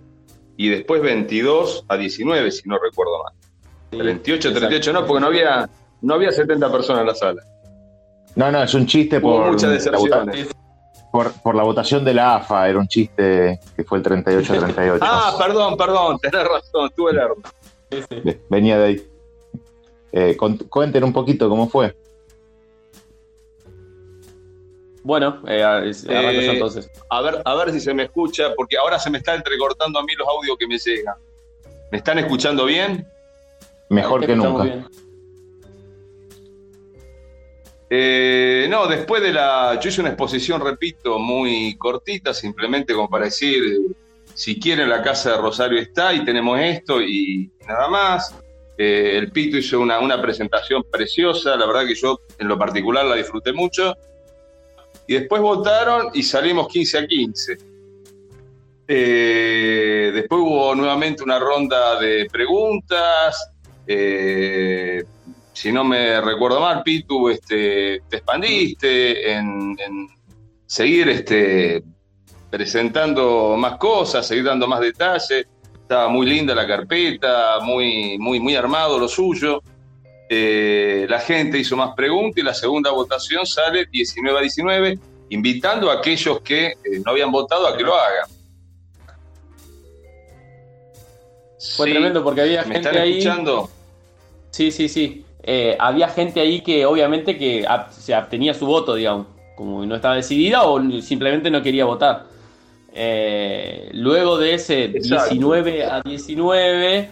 [0.56, 3.32] Y después 22 a 19, si no recuerdo mal.
[3.90, 5.68] 38 a 38 no, porque no había,
[6.02, 7.42] no había 70 personas en la sala.
[8.36, 10.32] No, no, es un chiste Hubo por muchas la,
[11.10, 14.98] por, por la votación de la AFA, era un chiste que fue el 38-38.
[15.02, 17.38] Ah, perdón, perdón, tenés razón, tuve el error.
[18.22, 19.09] Ve- Venía de ahí.
[20.12, 21.94] Eh, cuenten un poquito cómo fue.
[25.02, 25.60] Bueno, eh,
[26.04, 26.90] yo Eh, entonces.
[27.08, 30.04] A ver, a ver si se me escucha, porque ahora se me está entrecortando a
[30.04, 31.14] mí los audios que me llegan.
[31.90, 33.06] ¿Me están escuchando bien?
[33.88, 34.64] Mejor que nunca.
[34.64, 34.86] bien.
[37.88, 39.80] Eh, no, después de la.
[39.80, 43.62] Yo hice una exposición, repito, muy cortita, simplemente como para decir:
[44.34, 48.34] si quieren, la casa de Rosario está y tenemos esto y nada más.
[48.82, 53.04] Eh, el Pito hizo una, una presentación preciosa, la verdad que yo en lo particular
[53.04, 53.94] la disfruté mucho.
[55.06, 57.58] Y después votaron y salimos 15 a 15.
[58.88, 63.52] Eh, después hubo nuevamente una ronda de preguntas.
[63.86, 65.04] eh,
[65.52, 70.08] si no me recuerdo mal, Pitu, este, te expandiste en, en
[70.64, 71.82] seguir este,
[72.48, 75.46] presentando más cosas, seguir dando más detalles.
[75.90, 79.60] Estaba muy linda la carpeta, muy, muy, muy armado lo suyo.
[80.28, 84.98] Eh, la gente hizo más preguntas y la segunda votación sale 19 a 19,
[85.30, 88.28] invitando a aquellos que eh, no habían votado a que lo hagan.
[91.76, 93.18] Fue Sí, tremendo porque había ¿Me gente están ahí.
[93.18, 93.68] escuchando?
[94.52, 95.24] Sí, sí, sí.
[95.42, 99.26] Eh, había gente ahí que obviamente que se abstenía su voto, digamos,
[99.56, 102.26] como no estaba decidida o simplemente no quería votar.
[102.92, 105.30] Eh, luego de ese Exacto.
[105.30, 107.10] 19 a 19,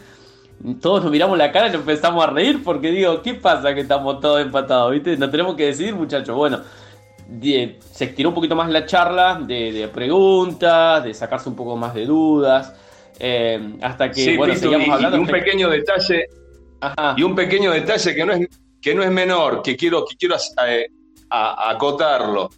[0.81, 3.83] todos nos miramos la cara y nos empezamos a reír porque digo, ¿qué pasa que
[3.83, 4.93] estamos todos empatados?
[4.93, 5.17] ¿Viste?
[5.17, 6.35] Nos tenemos que decidir, muchachos.
[6.37, 6.61] Bueno,
[7.41, 11.95] se estiró un poquito más la charla de, de preguntas, de sacarse un poco más
[11.95, 12.75] de dudas.
[13.21, 15.19] eh, hasta que, Sí, bueno, seguíamos y- y hablando.
[15.21, 16.27] un pequeño detalle,
[16.81, 17.15] Ajá.
[17.17, 18.49] y un pequeño detalle que no es,
[18.81, 20.37] que no es menor, que quiero, que quiero
[20.67, 20.87] eh,
[21.31, 22.49] a- acotarlo.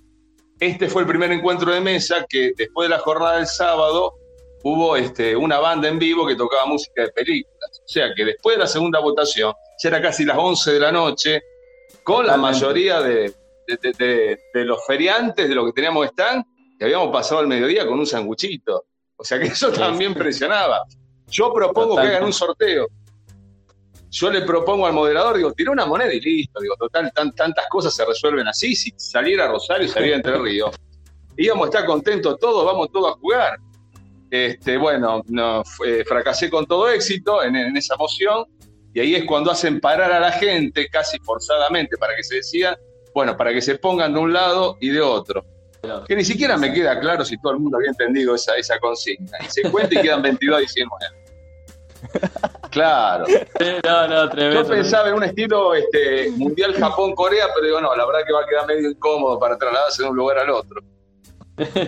[0.60, 4.14] Este fue el primer encuentro de mesa que después de la jornada del sábado
[4.62, 7.80] hubo este, una banda en vivo que tocaba música de películas.
[7.82, 10.92] O sea que después de la segunda votación, ya era casi las 11 de la
[10.92, 11.42] noche,
[12.02, 13.34] con la mayoría de,
[13.66, 16.44] de- de- de- de los feriantes de lo que teníamos stand,
[16.78, 18.84] que habíamos pasado el mediodía con un sanguchito.
[19.16, 20.82] O sea que eso también presionaba.
[21.28, 22.86] Yo propongo que hagan un sorteo.
[24.10, 26.60] Yo le propongo al moderador, digo, tira una moneda y listo.
[26.60, 28.74] Digo, total, tan- tantas cosas se resuelven así.
[28.74, 30.74] Si saliera Rosario saliera Entre Ríos,
[31.36, 33.58] íbamos a estar contentos todos, vamos todos a jugar.
[34.30, 38.44] Este, bueno, no, fue- fracasé con todo éxito en, esa moción.
[38.92, 42.76] Y ahí es cuando hacen parar a la gente, casi forzadamente, para que se decidan,
[43.14, 45.44] bueno, para que se pongan de un lado y de otro.
[46.06, 49.38] Que ni siquiera me queda claro si todo el mundo había entendido esa, esa consigna.
[49.40, 51.06] Y se cuenta y quedan 22 a 19.
[52.70, 53.24] Claro.
[53.84, 54.62] No, no, tremendo.
[54.62, 58.42] Yo pensaba en un estilo este, mundial Japón-Corea, pero digo, no, la verdad que va
[58.42, 60.80] a quedar medio incómodo para trasladarse de un lugar al otro.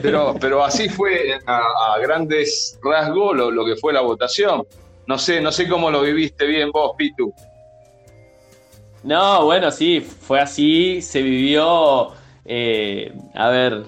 [0.03, 1.63] Pero, pero así fue a,
[1.95, 4.67] a grandes rasgos lo, lo que fue la votación.
[5.07, 7.33] No sé, no sé cómo lo viviste bien vos, Pitu.
[9.03, 12.13] No, bueno, sí, fue así, se vivió,
[12.45, 13.85] eh, a ver,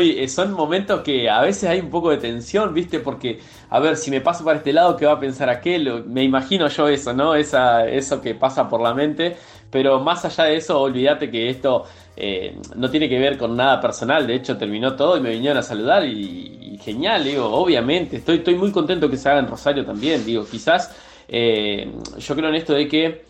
[0.00, 2.98] eh, son momentos que a veces hay un poco de tensión, ¿viste?
[2.98, 6.04] Porque, a ver, si me paso para este lado, ¿qué va a pensar aquel?
[6.06, 7.34] Me imagino yo eso, ¿no?
[7.36, 9.36] Esa, eso que pasa por la mente,
[9.70, 11.84] pero más allá de eso, olvídate que esto
[12.16, 15.58] eh, no tiene que ver con nada personal, de hecho terminó todo y me vinieron
[15.58, 19.84] a saludar y, genial, digo, obviamente, estoy, estoy muy contento que se haga en Rosario
[19.84, 20.96] también, digo, quizás
[21.28, 23.24] eh, yo creo en esto de que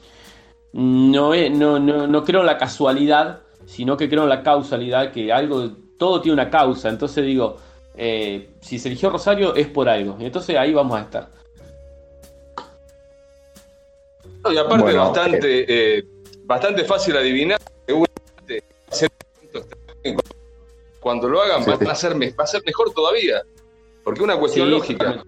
[0.73, 5.33] no, no, no, no creo en la casualidad, sino que creo en la causalidad, que
[5.33, 6.89] algo, todo tiene una causa.
[6.89, 7.59] Entonces digo,
[7.95, 10.17] eh, si se eligió Rosario es por algo.
[10.19, 11.29] Y entonces ahí vamos a estar.
[14.43, 16.05] No, y aparte Bueno, bastante, eh,
[16.45, 17.61] bastante fácil adivinar.
[17.87, 18.65] Seguramente
[21.01, 21.85] cuando lo hagan Sí, va, sí.
[21.85, 23.43] va a ser, me- va a ser mejor todavía.
[24.03, 25.23] Porque es una cuestión Sí, lógica.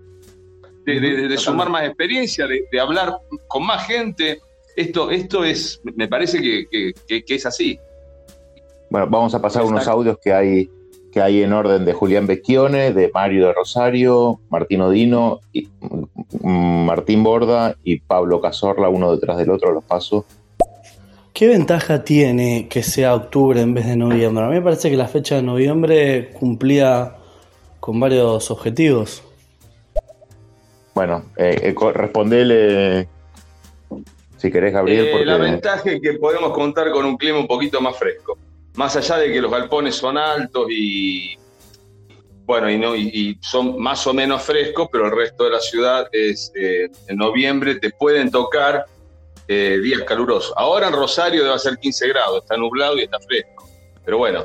[0.87, 4.40] De, de- de Ujú, sumar más experiencia, de, de hablar con más gente.
[4.74, 7.78] Esto, esto es, me parece que, que- que- que es así.
[8.92, 10.68] Bueno, vamos a pasar unos audios que hay,
[11.11, 15.66] que hay en orden de Julián Becchione, de Mario de Rosario, Martín Odino, y,
[16.42, 20.26] mm, Martín Borda y Pablo Cazorla, uno detrás del otro, los paso.
[21.33, 24.44] ¿Qué ventaja tiene que sea octubre en vez de noviembre?
[24.44, 27.16] A mí me parece que la fecha de noviembre cumplía
[27.81, 29.22] con varios objetivos.
[30.94, 33.09] Bueno, eh, eh, respondele
[34.37, 37.46] si querés, Gabriel, Eh, porque La ventaja es que podemos contar con un clima un
[37.46, 38.37] poquito más fresco.
[38.74, 41.37] Más allá de que los galpones son altos y
[42.44, 46.08] bueno, y, no, y, son más o menos frescos, pero el resto de la ciudad
[46.12, 48.85] es eh, en noviembre te pueden tocar
[49.48, 50.52] eh, días calurosos.
[50.56, 53.68] Ahora en Rosario debe ser 15 grados, está nublado y está fresco.
[54.04, 54.44] Pero bueno,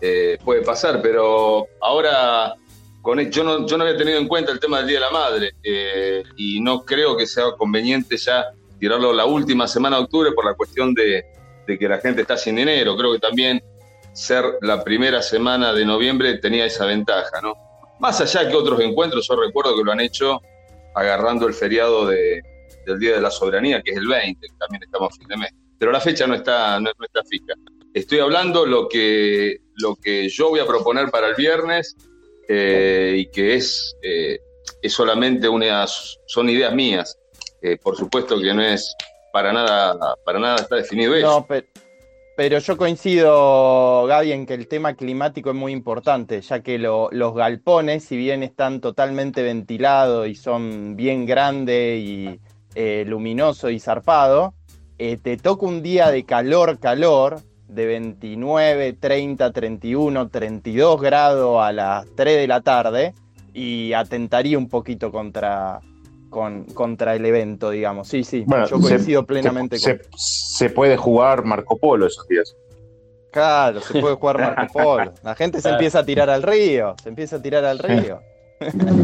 [0.00, 2.54] eh, puede pasar, pero ahora
[3.02, 5.04] con el- yo, no, yo no había tenido en cuenta el tema del Día de
[5.06, 8.44] la Madre eh, y no creo que sea conveniente ya
[8.78, 11.24] tirarlo la última semana de octubre por la cuestión de,
[11.68, 12.96] de que la gente está sin dinero.
[12.96, 13.62] Creo que también
[14.14, 17.54] ser la primera semana de noviembre tenía esa ventaja, ¿no?
[18.00, 20.40] Más allá que otros encuentros, yo recuerdo que lo han hecho
[20.94, 22.40] agarrando el feriado de-
[22.86, 25.36] del Día de la Soberanía, que es el 20, que también estamos a fin de
[25.36, 25.50] mes.
[25.78, 27.52] Pero la fecha no está, no, no está fija.
[27.92, 31.94] Estoy hablando lo que, lo que yo voy a proponer para el viernes
[32.48, 34.38] eh, y que es, eh,
[34.80, 37.16] es solamente unas, son ideas mías.
[37.60, 38.94] Eh, por supuesto que no es
[39.32, 41.26] para nada, para nada está definido eso.
[41.26, 41.66] No, pe-
[42.36, 47.08] pero yo coincido, Gaby, en que el tema climático es muy importante, ya que lo-
[47.10, 52.40] los galpones, si bien están totalmente ventilados y son bien grandes y
[52.74, 54.54] eh, luminoso y zarpado,
[54.98, 61.72] eh, te toca un día de calor, calor, de 29, 30, 31, 32 grados a
[61.72, 63.14] las 3 de la tarde
[63.52, 65.80] y atentaría un poquito contra,
[66.38, 68.08] con, contra el evento, digamos.
[68.08, 70.06] Sí, sí, Bueno, yo se- coincido plenamente se, con...
[70.16, 72.54] se- se puede jugar Marco Polo esos días.
[73.30, 75.12] Claro, se puede jugar Marco Polo.
[75.22, 78.20] La gente se empieza a tirar al río, se empieza a tirar al río.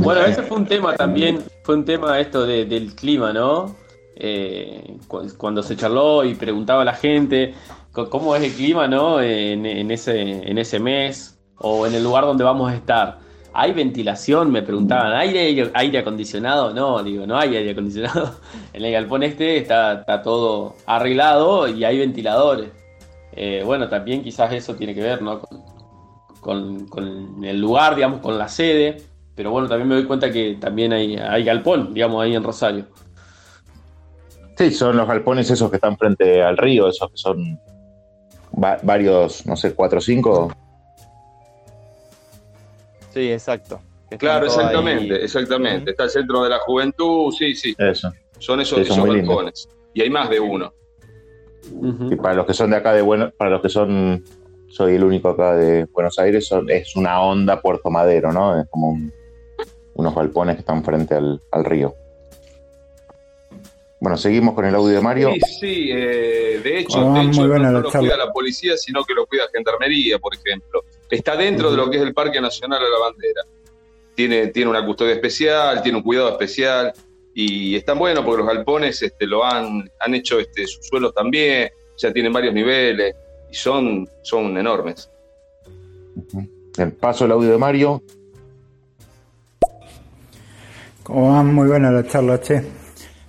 [0.00, 3.76] Bueno, ese fue un tema también, fue un tema esto de- del clima, ¿no?
[4.16, 7.52] Eh, cu- cuando se charló y preguntaba a la gente
[7.92, 9.20] cómo es el clima, ¿no?
[9.20, 13.18] En, en ese, en ese mes o en el lugar donde vamos a estar.
[13.56, 14.50] ¿Hay ventilación?
[14.50, 16.74] Me preguntaban, ¿hay aire, aire acondicionado?
[16.74, 18.34] No, digo, no hay aire acondicionado.
[18.72, 22.70] En el galpón este está, todo arreglado y hay ventiladores.
[23.32, 25.40] Eh, bueno, también quizás eso tiene que ver, ¿no?
[26.40, 26.88] Con,
[27.44, 28.96] el lugar, digamos, con la sede.
[29.36, 32.86] Pero bueno, también me doy cuenta que también hay, hay galpón, digamos, ahí en Rosario.
[34.58, 37.60] Sí, son los galpones esos que están frente al río, esos que son
[38.62, 40.52] va- varios, no sé, cuatro o cinco.
[43.14, 43.80] Sí, exacto.
[44.18, 44.52] Claro, ahí.
[44.52, 45.90] exactamente, exactamente.
[45.92, 47.74] Está el centro de la juventud, sí, sí.
[47.78, 48.12] Eso.
[48.38, 49.28] Son esos, Sí, son esos lindos.
[49.36, 49.68] balcones.
[49.94, 50.72] Y hay más de uno.
[52.10, 54.22] Y para los que son de acá de Buenos, para los que son,
[54.68, 58.60] soy el único acá de Buenos Aires, son- es una onda Puerto Madero, ¿no?
[58.60, 59.12] Es como un-
[59.94, 61.94] unos galpones que están frente al, al río.
[64.00, 65.30] Bueno, seguimos con el audio de Mario.
[65.32, 68.08] Sí, sí, eh, de hecho, Ah, de muy hecho no, buena no la lo charla.
[68.10, 70.82] cuida la policía, sino que lo cuida Gendarmería, por ejemplo.
[71.14, 73.42] Está dentro de lo que es el Parque Nacional de la Bandera.
[74.16, 76.92] Tiene, tiene una custodia especial, tiene un cuidado especial
[77.32, 81.70] y están buenos porque los galpones este, lo han, han hecho este, sus suelos también,
[81.96, 83.14] ya tienen varios niveles
[83.48, 85.08] y son, son enormes.
[86.76, 88.02] El paso el audio de Mario.
[91.04, 92.60] Como van, muy buena la charla, che.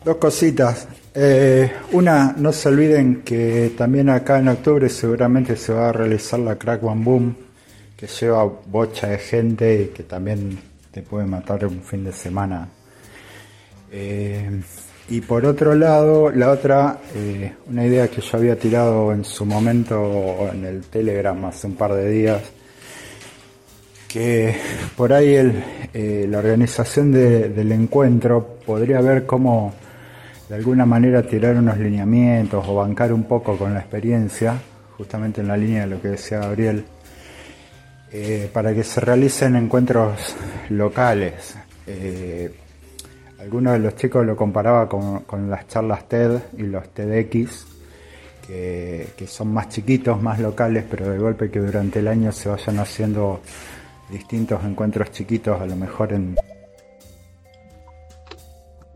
[0.03, 0.87] Dos cositas.
[1.13, 6.39] Eh, una, no se olviden que también acá en octubre seguramente se va a realizar
[6.39, 7.44] la Crack One Boom,
[7.95, 10.59] que lleva bocha de gente y que también
[10.91, 12.67] te puede matar un fin de semana.
[13.91, 14.61] Eh,
[15.09, 19.45] y por otro lado, la otra, eh, una idea que yo había tirado en su
[19.45, 22.41] momento en el Telegram hace un par de días,
[24.07, 24.55] que
[24.95, 29.73] por ahí el, eh, la organización de- del encuentro podría ver cómo
[30.49, 34.55] de alguna manera tirar unos lineamientos o bancar un poco con la experiencia,
[34.97, 36.85] justamente en la línea de lo que decía Gabriel,
[38.11, 40.35] eh, para que se realicen encuentros
[40.69, 41.57] locales.
[41.87, 42.53] Eh,
[43.39, 47.67] algunos de los chicos lo comparaba con, con las charlas TED y los TEDx,
[48.47, 52.49] que, que son más chiquitos, más locales, pero de golpe que durante el año se
[52.49, 53.41] vayan haciendo
[54.09, 56.35] distintos encuentros chiquitos, a lo mejor en...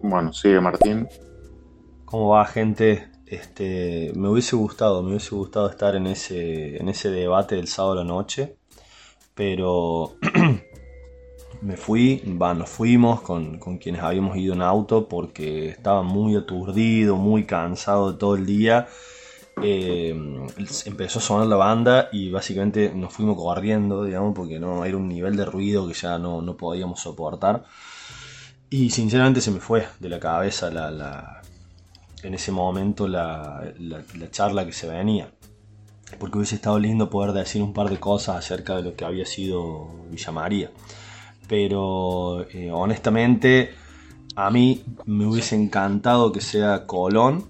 [0.02, 1.08] Bueno, sigue Martín.
[2.06, 3.10] ¿Cómo va, gente?
[3.26, 7.94] Este, me hubiese gustado, me hubiese gustado estar en ese, en ese debate del sábado
[7.94, 8.58] a la noche,
[9.40, 10.18] pero
[11.62, 17.16] me fui, nos fuimos con, con quienes habíamos ido en auto porque estaba muy aturdido,
[17.16, 18.90] muy cansado todo el día.
[19.64, 20.10] Eh,
[20.84, 25.08] empezó a sonar la banda y básicamente nos fuimos corriendo, digamos, porque no era un
[25.08, 27.64] nivel de ruido que ya no, no podíamos soportar.
[28.70, 31.42] Y sinceramente se me fue de la cabeza la,
[32.24, 35.32] en ese momento la- la charla que se venía.
[36.18, 39.26] Porque hubiese estado lindo poder decir un par de cosas acerca de lo que había
[39.26, 40.72] sido Villa María.
[41.48, 43.72] Pero eh, honestamente
[44.36, 47.46] a mí me hubiese encantado que sea Colón.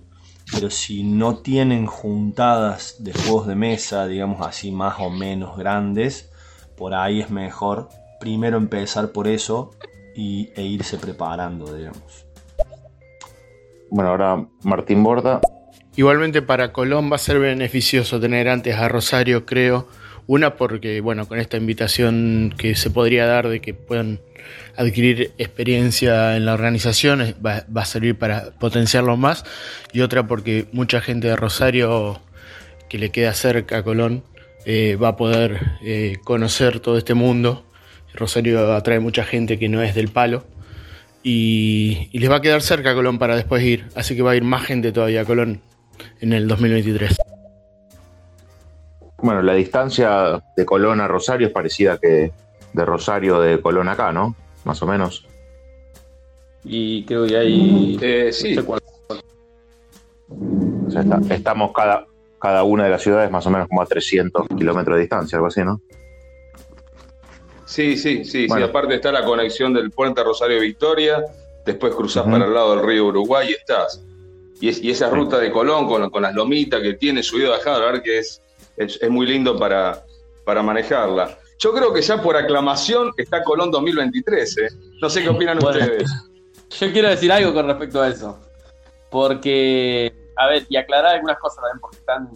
[0.52, 6.32] Pero si no tienen juntadas de juegos de mesa, digamos así, más o menos grandes,
[6.76, 7.90] por ahí es mejor
[8.20, 9.72] primero empezar por eso
[10.16, 12.26] y, e irse preparando, digamos.
[13.92, 15.40] Bueno, ahora Martín Borda.
[16.00, 19.90] Igualmente para Colón va a ser beneficioso tener antes a Rosario, creo.
[20.28, 24.22] Una porque, bueno, con esta invitación que se podría dar de que puedan
[24.78, 29.44] adquirir experiencia en la organización, va, va a servir para potenciarlo más.
[29.92, 32.22] Y otra porque mucha gente de Rosario
[32.88, 34.24] que le queda cerca a Colón
[34.64, 37.66] eh, va a poder eh, conocer todo este mundo.
[38.14, 40.46] Rosario atrae mucha gente que no es del palo.
[41.24, 43.88] Y, y les va a quedar cerca a Colón para después ir.
[43.96, 45.62] Así que va a ir más gente todavía a Colón
[46.22, 47.16] en el 2023.
[49.22, 52.32] Bueno, la distancia de Colón a Rosario es parecida que
[52.74, 54.36] de Rosario de Colón acá, ¿no?
[54.64, 55.26] Más o menos.
[56.64, 57.98] Y creo que hay.
[58.02, 58.56] Eh, sí.
[58.56, 58.82] no sé cuál-
[60.88, 62.06] O sea, está- estamos cada,
[62.40, 65.48] cada una de las ciudades más o menos como a 300 kilómetros de distancia, algo
[65.48, 65.82] así, ¿no?
[67.66, 68.66] Sí, sí, sí, Bueno.
[68.66, 68.70] sí.
[68.70, 71.24] Aparte está la conexión del puente Rosario Victoria,
[71.66, 74.04] después cruzás para el lado del río Uruguay y estás.
[74.62, 77.80] Y, es- y esa ruta de Colón con, con las lomitas que tiene subido bajado,
[77.80, 78.42] la verdad que es,
[78.78, 80.04] es, es muy lindo para,
[80.44, 81.38] para manejarla.
[81.60, 84.70] Yo creo que ya por aclamación está Colón 2023, ¿eh?
[85.02, 85.80] No sé qué opinan Bueno.
[85.80, 86.10] ustedes.
[86.80, 88.40] Yo quiero decir algo con respecto a eso.
[89.10, 92.30] Porque, a ver, y aclarar algunas cosas también, porque están.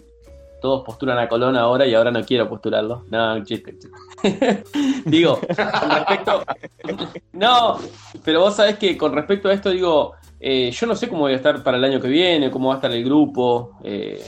[0.64, 3.04] Todos postulan a Colón ahora y ahora no quiero postularlo.
[3.10, 3.76] No, chiste,
[5.04, 6.42] digo, con respecto.
[7.34, 7.78] No,
[8.24, 11.34] pero vos sabés que con respecto a esto, digo, eh, yo no sé cómo voy
[11.34, 13.72] a estar para el año que viene, cómo va a estar el grupo.
[13.84, 14.24] eh,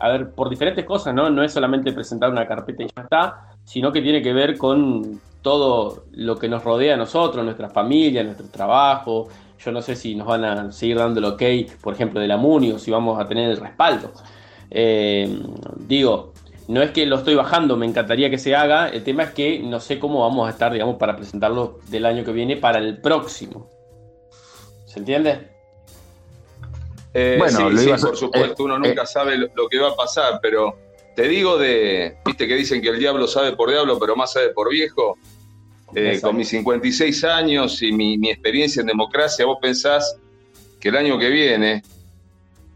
[0.00, 1.30] a ver, por diferentes cosas, ¿no?
[1.30, 5.18] No es solamente presentar una carpeta y ya está, sino que tiene que ver con
[5.40, 9.28] todo lo que nos rodea a nosotros, nuestra familia, nuestro trabajo.
[9.58, 11.42] Yo no sé si nos van a seguir dando el ok,
[11.80, 14.12] por ejemplo, de la MUNI o si vamos a tener el respaldo.
[14.70, 15.28] Eh,
[15.78, 16.32] digo,
[16.68, 18.88] no es que lo estoy bajando, me encantaría que se haga.
[18.88, 22.24] El tema es que no sé cómo vamos a estar, digamos, para presentarlo del año
[22.24, 23.68] que viene para el próximo.
[24.86, 25.48] ¿Se entiende?
[27.12, 29.68] Eh, Bueno, sí, lo sí, iba a hacer- por supuesto, uno nunca sabe lo, lo
[29.68, 30.76] que va a pasar, pero
[31.14, 34.48] te digo de, viste que dicen que el diablo sabe por diablo, pero más sabe
[34.50, 35.16] por viejo.
[35.96, 40.16] Eh, con mis 56 años y mi, mi experiencia en democracia, vos pensás
[40.80, 41.84] que el año que viene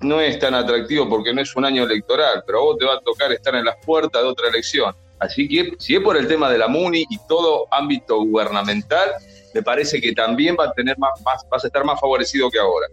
[0.00, 2.94] no es tan atractivo porque no es un año electoral, pero a vos te va
[2.94, 4.94] a tocar estar en las puertas de otra elección.
[5.18, 9.10] Así que si es por el tema de la MUNI y todo ámbito gubernamental,
[9.52, 12.58] me parece que también va a tener más, más vas a estar más favorecido que
[12.58, 12.86] ahora.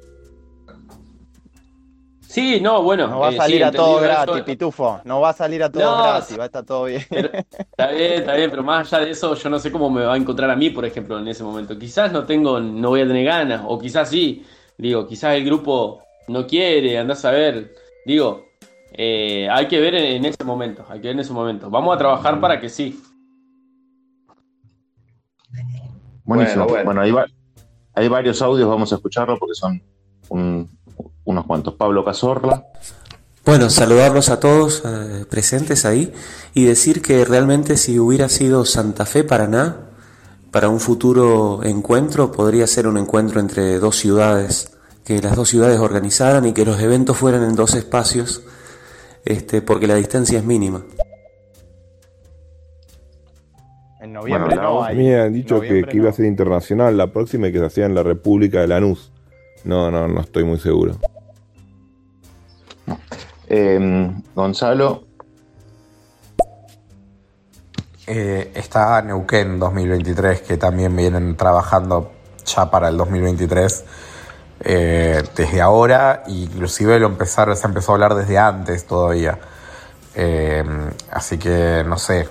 [2.35, 3.07] Sí, no, bueno.
[3.07, 4.45] No va a eh, salir sí, a todo gratis, eso.
[4.45, 4.99] Pitufo.
[5.05, 7.05] No va a salir a todo No, gratis, va a estar todo bien.
[7.09, 10.15] Está bien, está bien, pero más allá de eso, yo no sé cómo me va
[10.15, 11.77] a encontrar a mí, por ejemplo, en ese momento.
[11.79, 14.43] Quizás no tengo, no voy a tener ganas, o quizás sí.
[14.77, 17.73] Digo, quizás el grupo no quiere, andás a ver.
[18.05, 18.45] Digo,
[18.93, 21.69] eh, hay que ver en, en ese momento, hay que ver en ese momento.
[21.69, 23.01] Vamos a trabajar para que sí.
[26.23, 26.65] Buenísimo.
[26.65, 27.01] Bueno, Bueno, bueno.
[27.01, 27.25] hay, va-
[27.93, 29.81] hay varios audios, vamos a escucharlos porque son
[30.29, 30.69] un-
[31.23, 31.73] unos cuantos.
[31.75, 32.65] Pablo Cazorla.
[33.45, 36.11] Bueno, saludarlos a todos eh, presentes ahí
[36.55, 39.81] y decir que realmente si hubiera sido Santa Fe Paraná,
[40.51, 44.74] para un futuro encuentro podría ser un encuentro entre dos ciudades,
[45.05, 48.41] que las dos ciudades organizaran y que los eventos fueran en dos espacios,
[49.23, 50.83] este, porque la distancia es mínima.
[54.01, 54.97] En noviembre Bueno, no hay.
[54.97, 57.93] Me han dicho que, iba a ser internacional la próxima y que se hacía en
[57.93, 59.11] la República de Lanús.
[59.63, 60.95] No, no, no estoy muy seguro.
[63.47, 65.05] Eh, Gonzalo.
[68.07, 72.11] Eh, está Neuquén 2023, que también vienen trabajando
[72.45, 73.85] ya para el 2023
[74.61, 79.37] eh, desde ahora, inclusive lo empezar, se empezó a hablar desde antes todavía.
[80.15, 80.63] Eh,
[81.11, 82.27] así que no sé,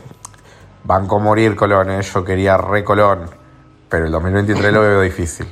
[0.85, 2.03] Banco morir Colón, ¿eh?
[2.03, 3.29] yo quería re Colón,
[3.89, 5.47] pero el 2023 lo veo difícil.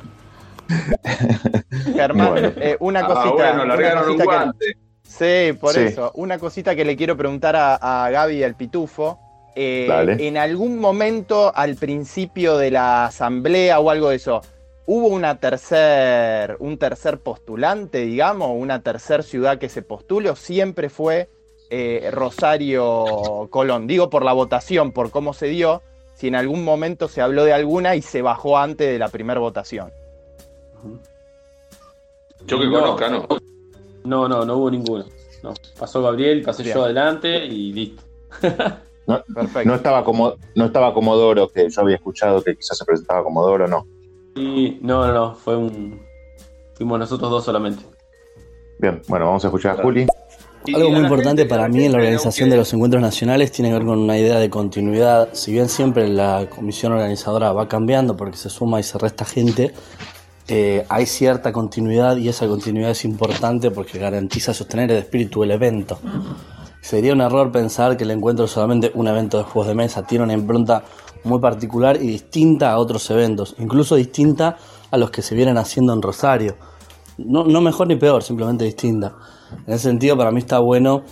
[1.94, 2.52] Germán, Bueno.
[2.56, 3.30] eh, una Ah, cosita.
[3.32, 4.72] bueno, una largaron un cosita que-.
[5.02, 5.80] Sí, por Sí.
[5.80, 6.10] eso.
[6.14, 7.74] Una cosita que le quiero preguntar a,
[8.06, 9.18] a Gaby y al Pitufo.
[9.54, 10.26] Eh, Dale.
[10.26, 14.40] en algún momento al principio de la asamblea o algo de eso,
[14.87, 20.89] ¿hubo una tercer, un tercer postulante, digamos, una tercer ciudad que se postule o siempre
[20.89, 21.28] fue
[21.70, 23.87] eh, Rosario Colón?
[23.87, 25.83] Digo por la votación, por cómo se dio,
[26.14, 29.41] si en algún momento se habló de alguna y se bajó antes de la primera
[29.41, 29.91] votación.
[32.47, 32.72] Yo que No.
[32.72, 33.26] conozca, no.
[34.05, 35.05] No, no, no hubo ninguno.
[35.43, 35.55] No.
[35.78, 36.76] Pasó Gabriel, pasé Bien.
[36.76, 38.03] yo adelante y listo.
[39.07, 39.68] No, Perfecto.
[39.68, 43.66] no estaba como no estaba Comodoro, que yo había escuchado que quizás se presentaba Comodoro,
[43.66, 43.87] no.
[44.35, 46.03] Y no, no, no, fue un.
[46.74, 47.85] Fuimos nosotros dos solamente.
[48.78, 50.07] Bien, bueno, vamos a escuchar a Juli.
[50.74, 53.85] Algo muy importante para mí en la organización de los encuentros nacionales tiene que ver
[53.85, 55.30] con una idea de continuidad.
[55.33, 59.72] Si bien siempre la comisión organizadora va cambiando porque se suma y se resta gente,
[60.47, 65.51] eh, hay cierta continuidad y esa continuidad es importante porque garantiza sostener el espíritu del
[65.51, 65.99] evento.
[66.80, 70.05] Sería un error pensar que el encuentro es solamente un evento de juegos de mesa,
[70.05, 70.85] tiene una impronta
[71.24, 74.56] muy particular y distinta a otros eventos, incluso distinta
[74.90, 76.56] a los que se vienen haciendo en Rosario.
[77.18, 79.14] No, no mejor ni peor, simplemente distinta.
[79.66, 81.02] En ese sentido, para mí está bueno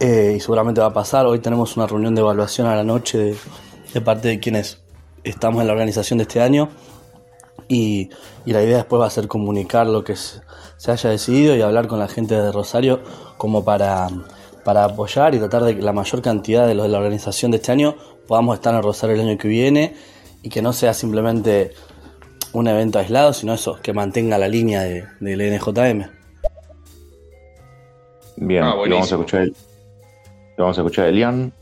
[0.00, 1.26] eh, y seguramente va a pasar.
[1.26, 3.36] Hoy tenemos una reunión de evaluación a la noche de,
[3.92, 4.82] de parte de quienes
[5.22, 6.68] estamos en la organización de este año
[7.68, 8.10] y,
[8.44, 10.40] y la idea después va a ser comunicar lo que se,
[10.86, 13.00] haya decidido y hablar con la gente de Rosario
[13.36, 14.08] como para,
[14.64, 17.58] para apoyar y tratar de que la mayor cantidad de los de la organización de
[17.58, 17.96] este año
[18.26, 19.94] podamos estar en Rosario el año que viene
[20.42, 21.72] y que no sea simplemente
[22.52, 26.04] un evento aislado, sino eso, que mantenga la línea de, del NJM.
[28.36, 31.52] Bien, Ah, y vamos a escuchar el, y vamos a escuchar a Elian.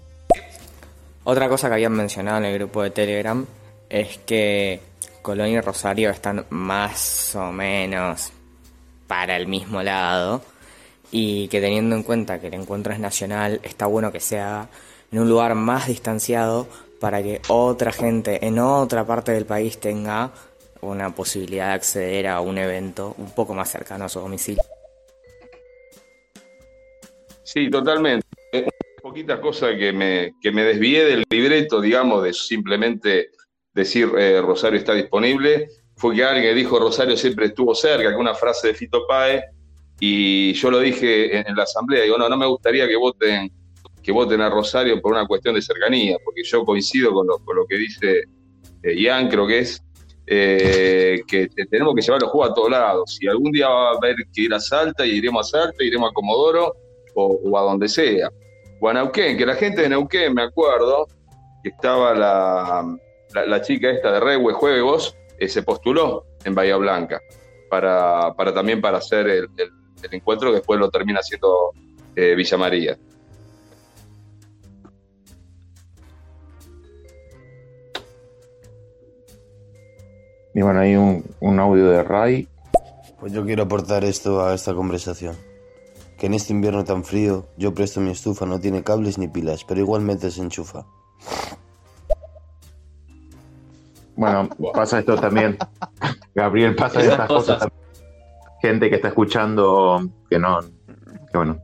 [1.25, 3.47] Otra cosa que habían mencionado en el grupo de Telegram
[3.89, 4.81] es que
[5.23, 8.31] Colón y Rosario están más o menos
[9.07, 10.43] para el mismo lado
[11.11, 14.69] y que teniendo en cuenta que el encuentro es nacional, está bueno que sea
[15.15, 16.67] en un lugar más distanciado
[16.99, 20.33] para que otra gente en otra parte del país tenga
[20.81, 24.65] una posibilidad de acceder a un evento un poco más cercano a su domicilio.
[27.45, 28.27] Sí, totalmente.
[28.51, 28.67] Eh,
[29.01, 33.31] Poquita cosa que me, que me desvié del libreto, digamos, de simplemente
[33.73, 38.35] decir eh, Rosario está disponible, fue que alguien dijo Rosario siempre estuvo cerca, que una
[38.35, 39.45] frase de Fito Páez,
[40.01, 43.53] y yo lo dije en la asamblea, digo, no, no me gustaría que voten,
[44.05, 47.57] que voten a Rosario por una cuestión de cercanía, porque yo coincido con lo, con
[47.57, 48.25] lo que dice
[48.83, 49.83] eh, Ian, creo que es,
[50.27, 53.17] eh, que te- tenemos que llevar los juegos a todos lados.
[53.19, 56.11] Si algún día va a haber que ir a Salta, y iremos a Salta, iremos
[56.11, 56.77] a Comodoro
[57.15, 58.29] o, a donde sea.
[58.81, 61.09] O a Neuquén, que la gente de Neuquén, me acuerdo,
[61.63, 62.85] que estaba la,
[63.47, 67.21] la, chica esta de Rewe Juegos, eh, se postuló en Bahía Blanca
[67.71, 69.49] para, para también para hacer el
[70.11, 71.71] encuentro que después lo termina haciendo
[72.15, 72.99] eh, Villa María.
[80.55, 82.49] Y bueno, hay un, un audio de Ray.
[83.21, 85.35] Pues yo quiero aportar esto a esta conversación.
[86.19, 89.65] Que en este invierno tan frío, yo presto mi estufa, no tiene cables ni pilas,
[89.65, 90.85] pero igualmente se enchufa.
[94.17, 95.59] Bueno, pasa esto también.
[96.35, 97.45] Gabriel, pasa Esas estas cosas.
[97.57, 97.59] cosas.
[97.61, 97.85] también.
[98.63, 100.61] Gente que está escuchando que no.
[101.31, 101.59] Que bueno.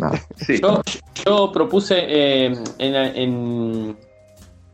[0.00, 0.18] Nada.
[0.36, 0.60] Sí.
[0.60, 0.80] Yo,
[1.24, 2.46] yo propuse eh,
[2.78, 3.96] en, en-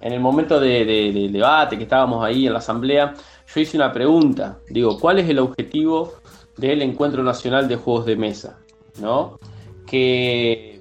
[0.01, 3.15] en el momento de, de- del debate que estábamos ahí en la asamblea,
[3.53, 4.59] yo hice una pregunta.
[4.69, 6.15] Digo, ¿cuál es el objetivo
[6.57, 8.59] del Encuentro Nacional de Juegos de Mesa?
[9.01, 9.39] ¿No?
[9.87, 10.81] Que,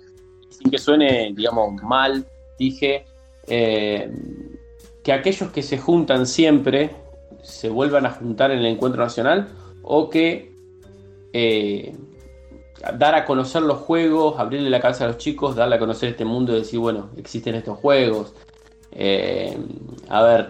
[0.50, 2.26] sin que suene, digamos, mal,
[2.60, 3.06] dije
[3.48, 4.12] eh,
[5.04, 6.92] que aquellos que se juntan siempre
[7.44, 9.48] se vuelvan a juntar en el Encuentro Nacional
[9.84, 10.52] o que
[11.32, 11.96] eh,
[12.98, 16.26] dar a conocer los juegos, abrirle la cabeza a los chicos, darle a conocer este
[16.26, 18.34] mundo y decir, bueno, existen estos juegos.
[18.92, 19.58] Eh,
[20.10, 20.50] a ver,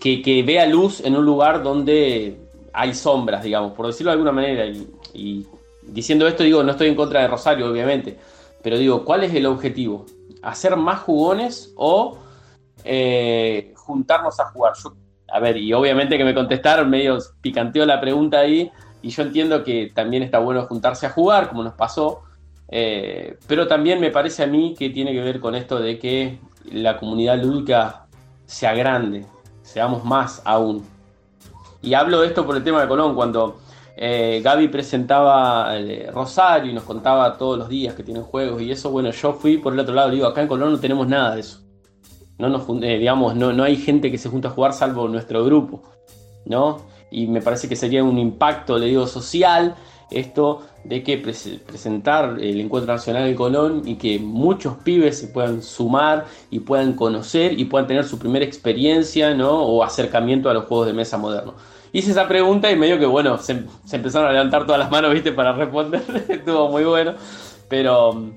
[0.00, 2.38] que, vea luz en un lugar donde
[2.72, 4.66] hay sombras, digamos, por decirlo de alguna manera.
[4.66, 5.46] Y, y
[5.82, 8.18] diciendo esto, digo, no estoy en contra de Rosario, obviamente,
[8.62, 10.06] pero digo, ¿cuál es el objetivo?
[10.42, 12.18] ¿Hacer más jugones o
[12.84, 14.74] eh, juntarnos a jugar?
[14.82, 14.94] Yo,
[15.28, 18.70] a ver, y obviamente que me contestaron, medio picanteó la pregunta ahí,
[19.02, 22.22] y yo entiendo que también está bueno juntarse a jugar, como nos pasó,
[22.68, 26.38] eh, pero también me parece a mí que tiene que ver con esto de que
[26.70, 28.06] la comunidad lúdica
[28.44, 29.24] sea grande,
[29.62, 30.84] seamos más aún.
[31.80, 33.60] Y hablo de esto por el tema de Colón, cuando
[33.96, 38.70] eh, Gaby presentaba eh, Rosario y nos contaba todos los días que tienen juegos y
[38.70, 41.34] eso, bueno, yo fui por el otro lado, digo, acá en Colón no tenemos nada
[41.34, 41.60] de eso.
[42.38, 45.82] No nos digamos, no, no hay gente que se junta a jugar salvo nuestro grupo,
[46.44, 46.80] ¿no?
[47.10, 49.74] Y me parece que sería un impacto, le digo, social
[50.10, 55.62] esto de que presentar el encuentro nacional en Colón y que muchos pibes se puedan
[55.62, 59.62] sumar y puedan conocer y puedan tener su primera experiencia, ¿no?
[59.62, 61.54] O acercamiento a los juegos de mesa modernos
[61.92, 65.32] hice esa pregunta y medio que, bueno, se, empezaron a levantar todas las manos, viste,
[65.32, 66.02] para responder.
[66.28, 67.14] Estuvo muy bueno.
[67.68, 68.30] Pero,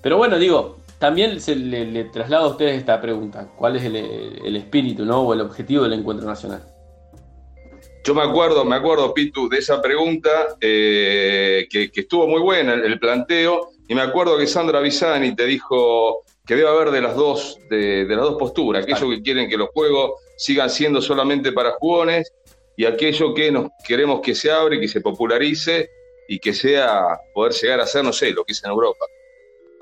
[0.00, 3.48] pero bueno, digo, también se le, traslado a ustedes esta pregunta.
[3.56, 5.22] ¿Cuál es el, espíritu, no?
[5.22, 6.62] O el objetivo del encuentro nacional.
[8.04, 12.98] Yo me acuerdo, me acuerdo, Pitu, de esa pregunta, eh, que, estuvo muy buena el,
[12.98, 17.58] planteo, y me acuerdo que Sandra Bisani te dijo que debe haber de las dos,
[17.70, 21.72] de, de las dos posturas, aquellos que quieren que los juegos sigan siendo solamente para
[21.72, 22.32] jugones
[22.76, 25.88] y aquello que nos queremos que se abre, que se popularice
[26.26, 29.04] y que sea poder llegar a ser, no sé, lo que es en Europa.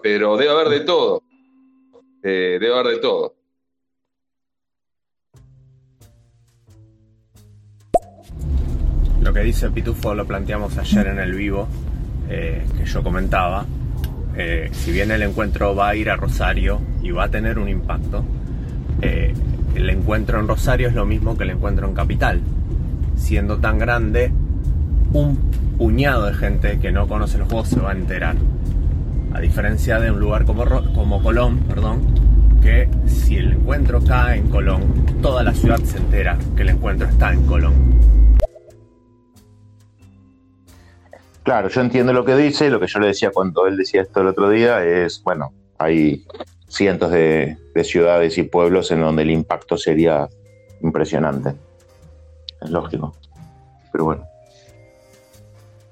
[0.02, 1.22] Pero debe haber de todo.
[2.22, 3.34] Eh, debe haber de todo.
[9.22, 11.68] Lo que dice Pitufo lo planteamos ayer en el vivo,
[12.28, 13.64] eh, que yo comentaba.
[14.36, 17.68] Eh, si bien el encuentro va a ir a Rosario y va a tener un
[17.68, 18.24] impacto,
[19.00, 22.42] el encuentro en Rosario es lo mismo que el encuentro en Capital
[23.20, 24.32] siendo tan grande,
[25.12, 25.36] un
[25.78, 28.36] puñado de gente que no conoce los juegos se va a enterar.
[29.32, 30.64] A diferencia de un lugar como,
[30.94, 32.00] como Colón, perdón,
[32.60, 34.82] que si el encuentro cae en Colón,
[35.22, 37.74] toda la ciudad se entera que el encuentro está en Colón.
[41.42, 44.20] Claro, yo entiendo lo que dice, lo que yo le decía cuando él decía esto
[44.20, 46.26] el otro día es, bueno, hay
[46.68, 50.28] cientos de ciudades y pueblos en donde el impacto sería
[50.82, 51.54] impresionante
[52.60, 53.14] es lógico.
[53.92, 54.26] Pero bueno.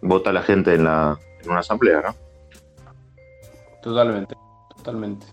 [0.01, 2.15] Vota la gente en, la, en una asamblea, ¿no?
[3.83, 4.37] Totalmente,
[4.77, 5.27] totalmente.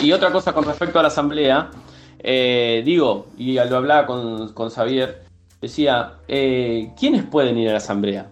[0.00, 1.70] Y otra cosa con respecto a la asamblea,
[2.18, 5.24] eh, digo, y lo hablaba con, con Xavier,
[5.60, 8.30] decía, eh, ¿quiénes pueden ir a la asamblea?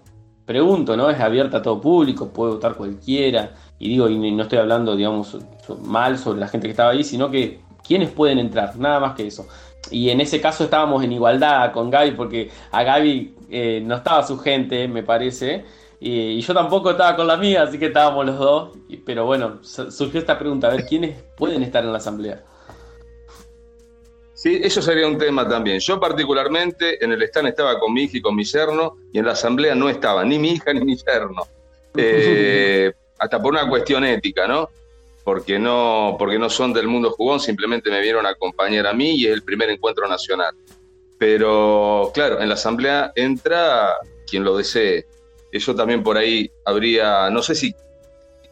[0.48, 1.08] Pregunto, ¿no?
[1.10, 3.52] Es abierta a todo público, puede votar cualquiera.
[3.78, 5.38] Y digo, y no estoy hablando, digamos,
[5.84, 8.76] mal sobre la gente que estaba ahí, sino que ¿quiénes pueden entrar?
[8.76, 9.46] Nada más que eso
[9.90, 14.22] y en ese caso estábamos en igualdad con Gaby, porque a Gaby eh, no estaba
[14.22, 15.64] su gente, me parece,
[16.00, 18.70] y, yo tampoco estaba con la mía, así que estábamos los dos.
[19.04, 22.42] Pero bueno, surgió esta pregunta, a ver, ¿quiénes pueden estar en la asamblea?
[24.38, 25.80] Sí, eso sería un tema también.
[25.80, 29.26] Yo particularmente en el stand estaba con mi hija y con mi yerno, y en
[29.26, 31.42] la asamblea no estaba ni mi hija ni mi yerno.
[32.00, 34.68] Eh, hasta por una cuestión ética, ¿no?
[35.24, 39.16] porque no, porque no son del mundo jugón, simplemente me vieron a acompañar a mí
[39.16, 40.54] y es el primer encuentro nacional.
[41.18, 43.94] Pero claro, en la asamblea entra
[44.26, 45.06] quien lo desee.
[45.50, 47.74] Eso también por ahí habría, no sé si,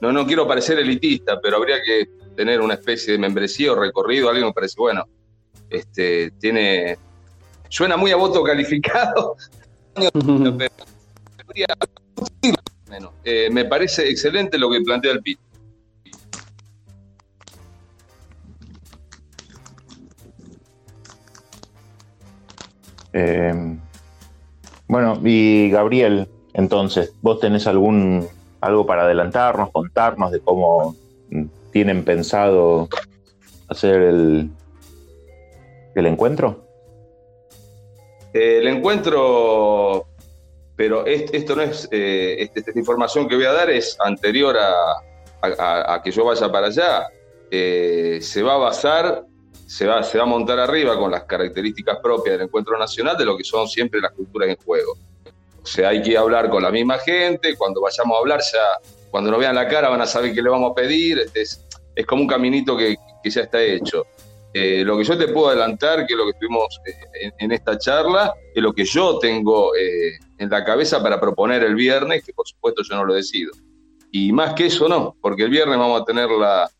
[0.00, 4.28] no, no quiero parecer elitista, pero habría que tener una especie de membresía o recorrido,
[4.28, 5.08] alguien me parece, bueno,
[5.70, 6.98] este, tiene,
[7.68, 9.36] suena muy a voto calificado,
[13.24, 15.38] eh, me parece excelente lo que plantea el PIT.
[23.12, 23.78] Eh,
[24.88, 28.28] bueno, y Gabriel, entonces, ¿vos tenés algún
[28.60, 30.96] algo para adelantarnos, contarnos de cómo
[31.72, 32.88] tienen pensado
[33.68, 34.50] hacer el,
[36.00, 36.64] el encuentro?
[38.32, 40.06] El encuentro,
[40.76, 46.00] pero esto no es, eh, este, esta información que voy a dar es anterior a,
[46.02, 47.08] que yo vaya para allá.
[47.50, 49.24] Eh, se va a basar
[49.66, 53.42] se va, a montar arriba con las características propias del encuentro nacional de lo que
[53.42, 54.96] son siempre las culturas en juego.
[55.60, 59.30] O sea, hay que hablar con la misma gente, cuando vayamos a hablar ya, cuando
[59.30, 61.64] nos vean la cara van a saber qué le vamos a pedir, es,
[61.96, 64.06] es como un caminito que, que ya está hecho.
[64.58, 67.76] Eh, lo que yo te puedo adelantar, que es lo que estuvimos eh, en, esta
[67.76, 72.32] charla, es lo que yo tengo eh, en la cabeza para proponer el viernes, que
[72.32, 73.52] por supuesto yo no lo decido.
[74.12, 76.70] Y más que eso no, porque el viernes vamos a tener la,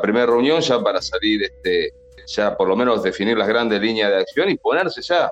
[0.00, 1.90] primera reunión ya para salir este,
[2.26, 5.30] ya por lo menos definir las grandes líneas de acción y ponerse ya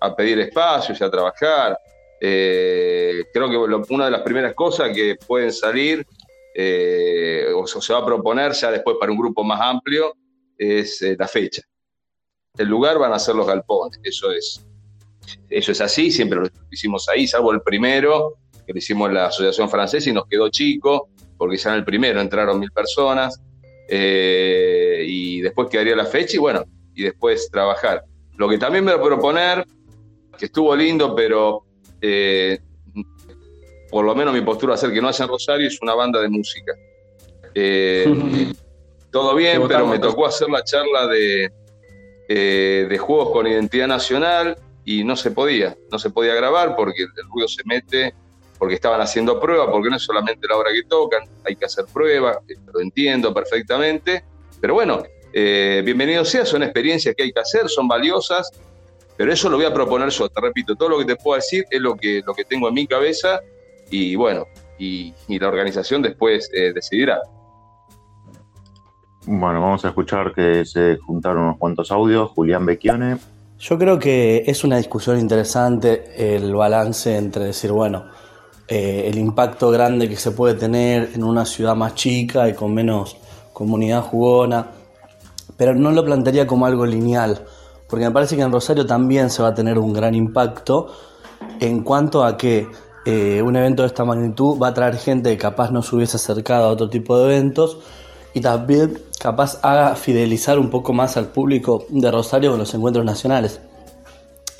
[0.00, 1.78] a pedir espacios a trabajar.
[2.20, 3.56] Creo que
[3.94, 6.06] una de las primeras cosas que pueden salir
[7.54, 10.14] o, se va a proponer ya después para un grupo más amplio
[10.56, 11.62] es eh, la fecha.
[12.56, 14.64] El lugar van a ser los galpones, eso es,
[15.50, 19.26] eso es así, siempre lo hicimos ahí, salvo el primero, que lo hicimos en la
[19.26, 23.40] Asociación Francesa y nos quedó chico, porque ya en el primero entraron mil personas.
[23.88, 28.02] Eh, y después quedaría la fecha y bueno, y después trabajar.
[28.36, 29.64] Lo que también me voy a proponer,
[30.36, 31.64] que estuvo lindo, pero
[32.00, 32.58] eh,
[33.90, 36.20] por lo menos mi postura va a ser que no haya Rosario, es una banda
[36.20, 36.72] de música.
[39.16, 41.50] todo bien, pero me tocó hacer la charla de,
[42.28, 47.04] eh, de juegos con identidad nacional y no se podía, no se podía grabar porque
[47.04, 48.14] el ruido se mete,
[48.58, 51.86] porque estaban haciendo pruebas, porque no es solamente la hora que tocan, hay que hacer
[51.86, 52.36] pruebas,
[52.74, 54.22] lo entiendo perfectamente,
[54.60, 55.02] pero bueno,
[55.32, 58.50] eh, bienvenido sea, son experiencias que hay que hacer, son valiosas,
[59.16, 61.64] pero eso lo voy a proponer yo, te repito, todo lo que te puedo decir
[61.70, 63.40] es lo que, lo que tengo en mi cabeza
[63.88, 64.46] y bueno,
[64.78, 67.18] y, y la organización después eh, decidirá.
[69.26, 72.30] Bueno, vamos a escuchar que se juntaron unos cuantos audios.
[72.30, 73.18] Julián Becchione.
[73.58, 78.04] Yo creo que es una discusión interesante el balance entre decir, bueno,
[78.68, 82.72] eh, el impacto grande que se puede tener en una ciudad más chica y con
[82.72, 83.16] menos
[83.52, 84.68] comunidad jugona,
[85.56, 87.44] pero no lo plantearía como algo lineal,
[87.88, 90.88] porque me parece que en Rosario también se va a tener un gran impacto
[91.58, 92.68] en cuanto a que
[93.06, 96.16] eh, un evento de esta magnitud va a traer gente que capaz no se hubiese
[96.16, 97.78] acercado a otro tipo de eventos
[98.34, 103.04] y también capaz haga fidelizar un poco más al público de Rosario con los encuentros
[103.04, 103.60] nacionales.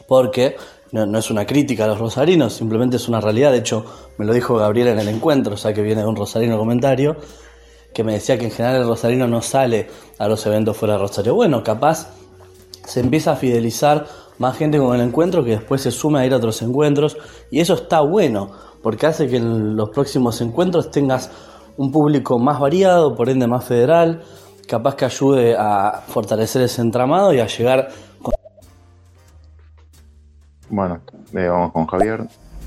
[0.07, 0.57] Porque
[0.93, 3.53] no, es una crítica a los rosarinos, simplemente es una realidad.
[3.53, 3.85] De hecho,
[4.19, 7.17] me lo dijo Gabriel en el encuentro, o sea que viene de un rosarino comentario,
[7.93, 9.89] que me decía que en general el rosarino no sale
[10.19, 11.35] a los eventos fuera de Rosario.
[11.35, 12.09] Bueno, capaz
[12.85, 14.07] se empieza a fidelizar
[14.39, 17.17] más gente con el encuentro que después se sume a ir a otros encuentros
[17.51, 18.51] y eso está bueno
[18.83, 21.31] porque hace que en los próximos encuentros tengas
[21.77, 24.23] un público más variado, por ende más federal,
[24.67, 27.89] capaz que ayude a fortalecer ese entramado y a llegar
[28.21, 28.35] con...
[30.69, 31.01] Bueno,
[31.33, 32.25] eh, vamos con Javier.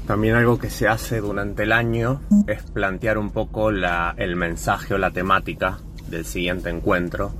[0.07, 4.95] También algo que se hace durante el año es plantear un poco la, el mensaje
[4.95, 5.77] o la temática
[6.07, 7.31] del siguiente encuentro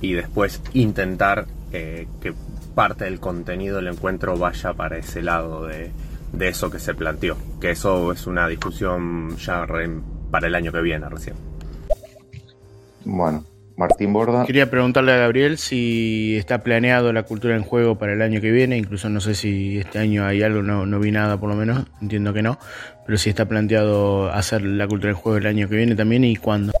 [0.00, 2.34] y después intentar eh, que
[2.74, 5.92] parte del contenido del encuentro vaya para ese lado de,
[6.32, 7.36] de eso que se planteó.
[7.60, 9.88] Que eso es una discusión ya re,
[10.30, 11.36] para el año que viene recién.
[13.04, 13.44] Bueno,
[13.80, 14.44] Martín Borda.
[14.44, 18.50] Quería preguntarle a Gabriel si está planeado la cultura en juego para el año que
[18.50, 21.56] viene, incluso no sé si este año hay algo, no, no vi nada por lo
[21.56, 22.58] menos, entiendo que no,
[23.06, 26.36] pero si está planteado hacer la cultura en juego el año que viene también y
[26.36, 26.74] cuándo.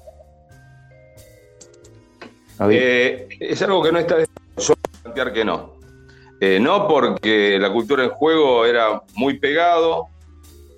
[2.68, 5.80] Eh, es algo que no está yo plantear que no.
[6.38, 10.08] Eh, no porque la cultura en juego era muy pegado,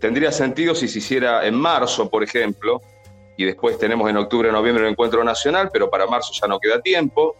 [0.00, 2.80] tendría sentido si se hiciera en marzo, por ejemplo,
[3.36, 6.80] y después tenemos en octubre, noviembre el encuentro nacional, pero para marzo ya no queda
[6.80, 7.36] tiempo.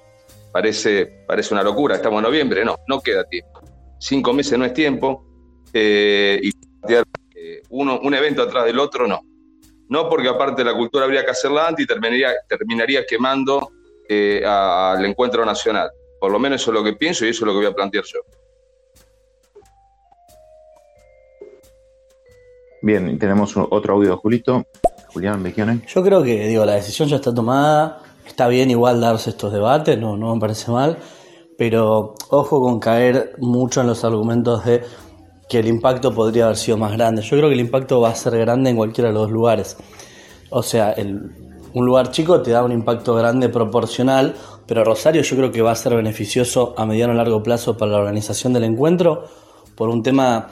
[0.53, 3.61] Parece, parece una locura, estamos en noviembre, no, no queda tiempo.
[3.99, 5.25] Cinco meses no es tiempo.
[5.73, 6.51] Eh, y
[6.89, 9.21] eh, uno, un evento atrás del otro, no.
[9.89, 13.73] No porque aparte la cultura habría que hacerla antes y terminaría, terminaría quemando
[14.09, 15.91] eh, al encuentro nacional.
[16.21, 17.75] Por lo menos eso es lo que pienso y eso es lo que voy a
[17.75, 18.21] plantear yo.
[22.83, 24.67] Bien, tenemos otro audio Julito.
[25.13, 25.83] Julián Becchione.
[25.87, 28.01] Yo creo que, digo, la decisión ya está tomada.
[28.27, 30.97] Está bien igual darse estos debates, no, no me parece mal.
[31.59, 34.83] Pero ojo con caer mucho en los argumentos de
[35.49, 37.23] que el impacto podría haber sido más grande.
[37.23, 39.77] Yo creo que el impacto va a ser grande en cualquiera de los lugares.
[40.51, 44.35] O sea, un lugar chico te da un impacto grande proporcional,
[44.67, 47.93] pero Rosario yo creo que va a ser beneficioso a mediano y largo plazo para
[47.93, 49.25] la organización del encuentro
[49.75, 50.49] por un tema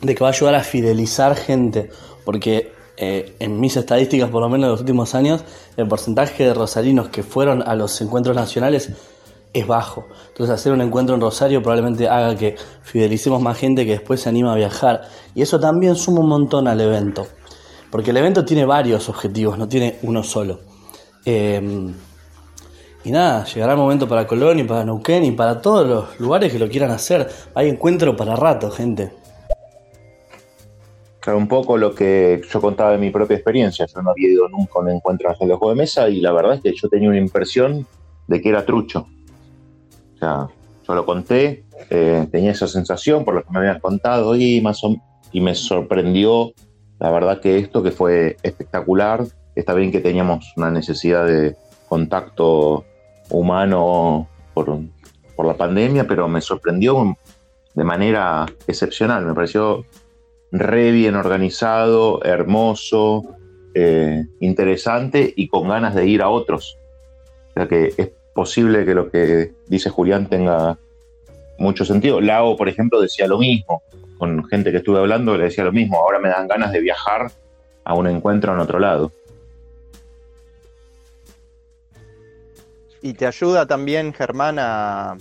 [0.00, 1.90] de que va a ayudar a fidelizar gente,
[2.24, 5.44] porque eh, en mis estadísticas, por lo menos en los últimos años,
[5.76, 8.90] el porcentaje de rosarinos que fueron a los encuentros nacionales
[9.52, 10.06] es bajo.
[10.28, 14.28] Entonces hacer un encuentro en Rosario probablemente haga que fidelicemos más gente que después se
[14.28, 15.02] anima a viajar.
[15.34, 17.26] Y eso también suma un montón al evento.
[17.90, 20.60] Porque el evento tiene varios objetivos, no tiene uno solo.
[21.24, 21.94] Eh,
[23.06, 26.52] y nada, llegará el momento para Colón y para Neuquén y para todos los lugares
[26.52, 27.30] que lo quieran hacer.
[27.54, 29.12] Hay encuentro para rato, gente.
[31.34, 33.86] Un poco lo que yo contaba de mi propia experiencia.
[33.86, 36.60] Yo no había ido nunca a un encuentro de de mesa y la verdad es
[36.60, 37.86] que yo tenía una impresión
[38.28, 39.08] de que era trucho.
[40.14, 40.48] O sea,
[40.86, 44.80] yo lo conté, eh, tenía esa sensación por lo que me habían contado y, más
[45.32, 46.52] y me sorprendió,
[46.98, 49.24] la verdad que esto que fue espectacular.
[49.54, 51.56] Está bien que teníamos una necesidad de
[51.88, 52.84] contacto
[53.30, 54.78] humano por,
[55.34, 57.16] por la pandemia, pero me sorprendió
[57.74, 59.24] de manera excepcional.
[59.26, 59.84] Me pareció
[60.52, 63.24] re bien organizado, hermoso,
[63.74, 66.78] eh, interesante y con ganas de ir a otros.
[67.50, 70.78] O sea que es posible que lo que dice Julián tenga
[71.58, 72.20] mucho sentido.
[72.20, 73.82] Lao, por ejemplo, decía lo mismo.
[74.18, 75.98] Con gente que estuve hablando le decía lo mismo.
[75.98, 77.30] Ahora me dan ganas de viajar
[77.84, 79.12] a un encuentro en otro lado.
[83.02, 85.16] Y te ayuda también, Germán, a,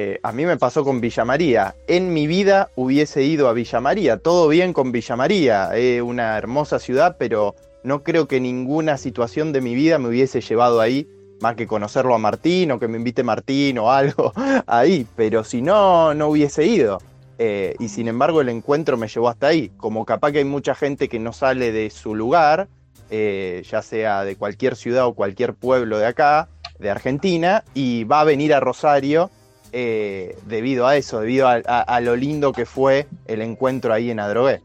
[0.00, 1.74] Eh, a mí me pasó con Villa María.
[1.88, 4.18] En mi vida hubiese ido a Villa María.
[4.18, 5.76] Todo bien con Villa María.
[5.76, 10.40] Es una hermosa ciudad, pero no creo que ninguna situación de mi vida me hubiese
[10.40, 11.08] llevado ahí,
[11.40, 14.32] más que conocerlo a Martín o que me invite Martín o algo
[14.68, 15.04] ahí.
[15.16, 17.02] Pero si no, no hubiese ido.
[17.40, 19.72] Eh, y sin embargo el encuentro me llevó hasta ahí.
[19.78, 22.68] Como capaz que hay mucha gente que no sale de su lugar,
[23.10, 28.20] eh, ya sea de cualquier ciudad o cualquier pueblo de acá, de Argentina, y va
[28.20, 29.32] a venir a Rosario
[29.72, 34.10] eh, debido a eso, debido a, a- a lo lindo que fue el encuentro ahí
[34.10, 34.60] en Adrogué.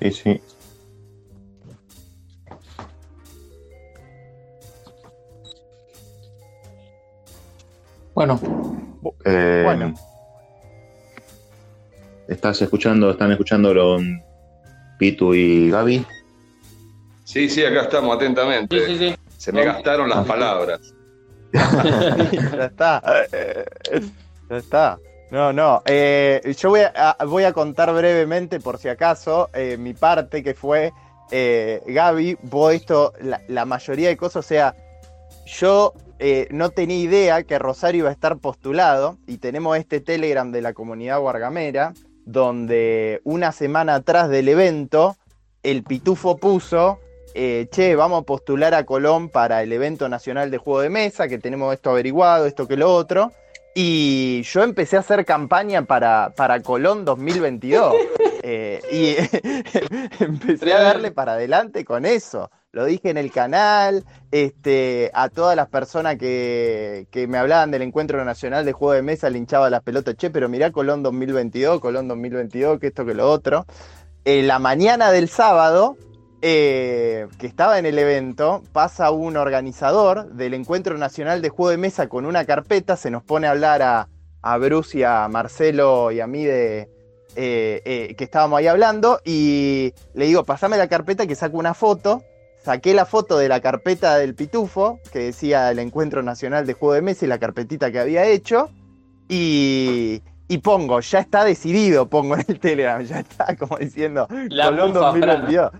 [0.00, 0.40] Sí, sí.
[8.14, 8.40] Bueno.
[9.24, 9.94] Eh, Bueno.
[12.28, 13.98] ¿Estás escuchando, están escuchándolo
[14.98, 16.06] Pitu y Gaby?
[17.24, 19.16] Sí, sí, acá estamos atentamente.
[19.40, 20.94] Se me gastaron las palabras.
[21.52, 23.02] ya está.
[24.50, 24.98] Ya está.
[25.30, 25.82] No, no.
[25.86, 30.52] eh, yo voy a, voy a contar brevemente, por si acaso, eh, mi parte que
[30.52, 30.92] fue,
[31.30, 34.76] eh, Gaby, vos esto, la, la mayoría de cosas, o sea,
[35.46, 35.94] yo
[36.50, 40.74] no tenía idea que Rosario iba a estar postulado y tenemos este Telegram de la
[40.74, 41.94] comunidad guargamera,
[42.26, 45.16] donde una semana atrás del evento,
[45.62, 46.98] el Pitufo puso,
[47.34, 51.28] eh, che, vamos a postular a Colón para el evento nacional de juego de mesa,
[51.28, 53.32] que tenemos esto averiguado, esto que lo otro.
[53.74, 57.94] Y yo empecé a hacer campaña para, para Colón 2022.
[58.42, 62.50] eh, y empecé a darle para adelante con eso.
[62.72, 67.82] Lo dije en el canal, este, a todas las personas que, que me hablaban del
[67.82, 71.80] encuentro nacional de juego de mesa, le hinchaba las pelotas, che, pero mirá Colón 2022,
[71.80, 73.66] Colón 2022, que esto, que lo otro.
[74.24, 75.96] En la mañana del sábado,
[76.42, 81.76] eh, que estaba en el evento, pasa un organizador del Encuentro Nacional de Juego de
[81.76, 84.08] Mesa con una carpeta, se nos pone a hablar a,
[84.42, 86.88] a Bruce y a Marcelo y a mí de
[87.36, 91.74] eh, eh, que estábamos ahí hablando y le digo, pasame la carpeta que saco una
[91.74, 92.22] foto.
[92.62, 96.92] Saqué la foto de la carpeta del pitufo, que decía el Encuentro Nacional de Juego
[96.92, 98.68] de Mesa y la carpetita que había hecho.
[99.28, 104.66] Y, y pongo, ya está decidido, pongo en el Telegram, ya está como diciendo La
[104.66, 105.70] Colón mufa, 2022.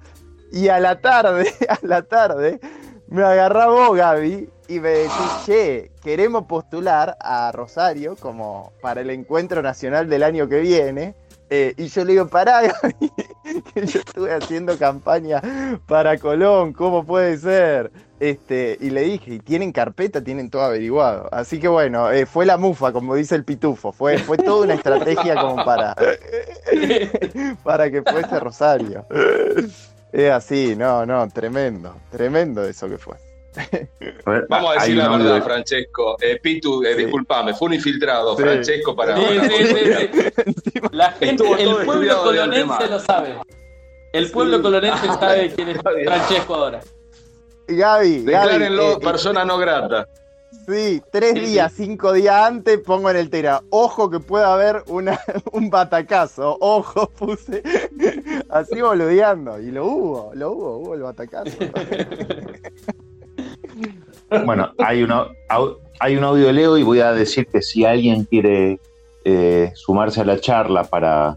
[0.52, 2.60] Y a la tarde, a la tarde,
[3.08, 9.10] me agarrá vos, Gaby, y me decís, che, queremos postular a Rosario como para el
[9.10, 11.14] encuentro nacional del año que viene.
[11.52, 13.12] Eh, y yo le digo, pará, Gaby,
[13.74, 15.42] que yo estuve haciendo campaña
[15.86, 17.90] para Colón, ¿cómo puede ser?
[18.20, 21.28] Este, y le dije, y tienen carpeta, tienen todo averiguado.
[21.32, 24.74] Así que bueno, eh, fue la mufa, como dice el pitufo, fue, fue toda una
[24.74, 25.96] estrategia como para,
[27.64, 29.06] para que fuese Rosario.
[30.12, 33.16] Es así, no, no, tremendo, tremendo eso que fue.
[34.48, 36.16] Vamos a decir la verdad, Francesco.
[36.20, 38.42] Eh, Pitu, eh, disculpame, fue un infiltrado, Sí.
[38.42, 39.16] Francesco, para.
[39.16, 39.74] Sí, sí, sí,
[40.72, 40.80] sí.
[40.92, 43.36] La gente, el pueblo colonense lo sabe.
[44.12, 46.80] El pueblo colonense sabe quién es Francesco ahora.
[47.68, 50.08] Gaby, Gaby, Declárenlo eh, persona no grata.
[50.66, 53.62] Sí, tres días, cinco días antes pongo en el Tera.
[53.70, 55.18] Ojo que pueda haber una,
[55.52, 56.56] un batacazo.
[56.60, 57.62] Ojo, puse
[58.48, 59.60] así boludeando.
[59.60, 61.56] Y lo hubo, lo hubo, hubo el batacazo.
[64.44, 67.84] Bueno, hay, una, au- hay un audio de Leo y voy a decir que si
[67.84, 68.78] alguien quiere
[69.24, 71.36] eh, sumarse a la charla para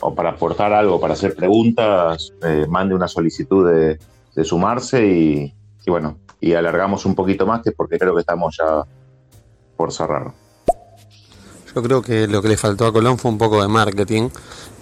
[0.00, 3.98] o para aportar algo, para hacer preguntas, eh, mande una solicitud de,
[4.34, 5.54] de sumarse y,
[5.86, 8.82] y bueno, y alargamos un poquito más que porque creo que estamos ya
[9.76, 10.32] por cerrar.
[11.74, 14.28] Yo creo que lo que le faltó a Colón fue un poco de marketing.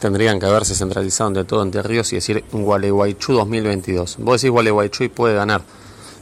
[0.00, 4.16] Tendrían que haberse centralizado entre todo Entre Ríos y decir Gualeguaychú 2022.
[4.18, 5.61] Vos decís Gualeguaychú y puede ganar.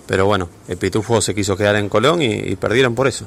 [0.08, 3.24] Pero bueno, el Pitufo se quiso quedar en Colón y, y perdieron por eso.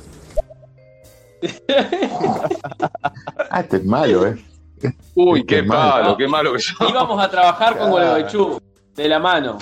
[3.50, 4.36] Ah, este es malo, ¿eh?
[5.16, 6.04] Uy, qué malo.
[6.04, 6.90] malo, qué malo que yo.
[6.90, 8.60] Íbamos a trabajar con Gualeguaychú,
[8.96, 9.58] de la mano.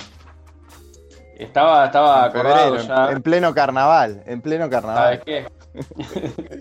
[1.40, 3.12] Estaba, estaba acordado Febrero, ya.
[3.12, 5.02] en pleno carnaval, en pleno carnaval.
[5.04, 5.46] ¿Sabes qué?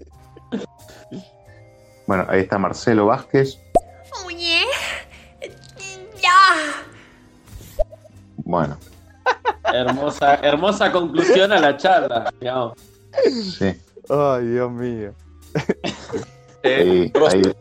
[2.08, 3.60] Bueno, ahí está Marcelo Vázquez.
[4.26, 4.64] Oye,
[6.20, 6.84] ya.
[8.38, 8.78] Bueno,
[9.72, 12.34] Hermosa, hermosa conclusión a la charla.
[12.40, 12.74] digamos.
[13.60, 13.80] sí.
[14.10, 15.14] Ay, Dios mío.
[16.64, 17.56] Eh, Ahí- ahí-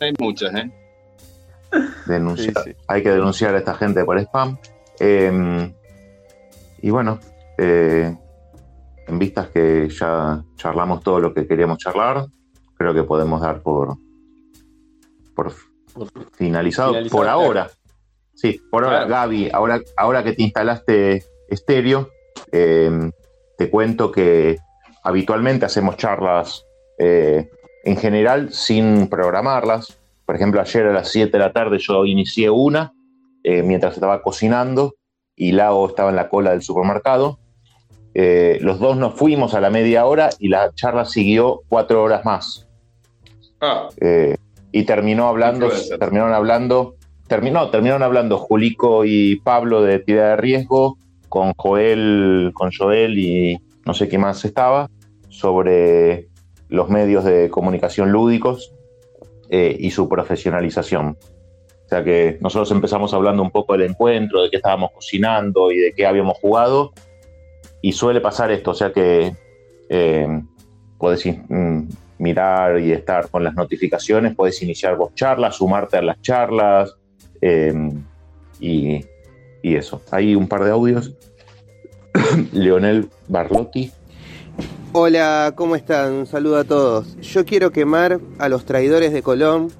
[0.00, 0.70] Hay muchas, ¿eh?
[2.06, 2.54] denunciar.
[2.88, 4.56] Hay que denunciar a esta gente por spam.
[4.98, 5.74] Eh,
[6.84, 7.18] y bueno,
[7.56, 8.14] eh,
[9.06, 12.26] en vistas que ya charlamos todo lo que queríamos charlar,
[12.76, 13.96] creo que podemos dar por,
[15.34, 15.50] por
[16.32, 17.40] finalizado, Finalizado, por claro.
[17.40, 17.70] ahora.
[18.34, 19.06] Sí, por ahora.
[19.06, 22.10] Gaby, ahora, ahora que te instalaste estéreo,
[22.52, 23.10] eh,
[23.56, 24.58] te cuento que
[25.04, 26.66] habitualmente hacemos charlas
[26.98, 27.48] eh,
[27.84, 29.98] en general sin programarlas.
[30.26, 32.92] Por ejemplo, ayer a las 7 de la tarde yo inicié una
[33.42, 34.96] eh, mientras estaba cocinando
[35.36, 37.38] y Lago estaba en la cola del supermercado.
[38.14, 42.24] Eh, los dos nos fuimos a la media hora y la charla siguió cuatro horas
[42.24, 42.68] más.
[43.60, 44.36] Ah, Eh,
[44.70, 45.68] y terminó hablando,
[45.98, 46.96] terminaron hablando,
[47.28, 53.58] terminó, terminaron hablando Julico y Pablo de Tira de Riesgo, con Joel, con Joel y
[53.86, 54.90] no sé qué más estaba,
[55.28, 56.28] sobre
[56.68, 58.72] los medios de comunicación lúdicos
[59.48, 61.16] eh, y su profesionalización.
[61.94, 65.92] Sea que nosotros empezamos hablando un poco del encuentro, de qué estábamos cocinando y de
[65.92, 66.92] qué habíamos jugado.
[67.82, 69.32] Y suele pasar esto, o sea que
[69.88, 70.42] eh,
[70.98, 71.82] podés mm,
[72.18, 76.96] mirar y estar con las notificaciones, podés iniciar vos charlas, sumarte a las charlas
[77.40, 77.72] eh,
[78.58, 79.04] y,
[79.62, 80.02] y eso.
[80.10, 81.14] Hay un par de audios.
[82.52, 83.92] Leonel Barlotti.
[84.90, 86.12] Hola, ¿cómo están?
[86.12, 87.16] Un saludo a todos.
[87.20, 89.70] Yo quiero quemar a los traidores de Colón,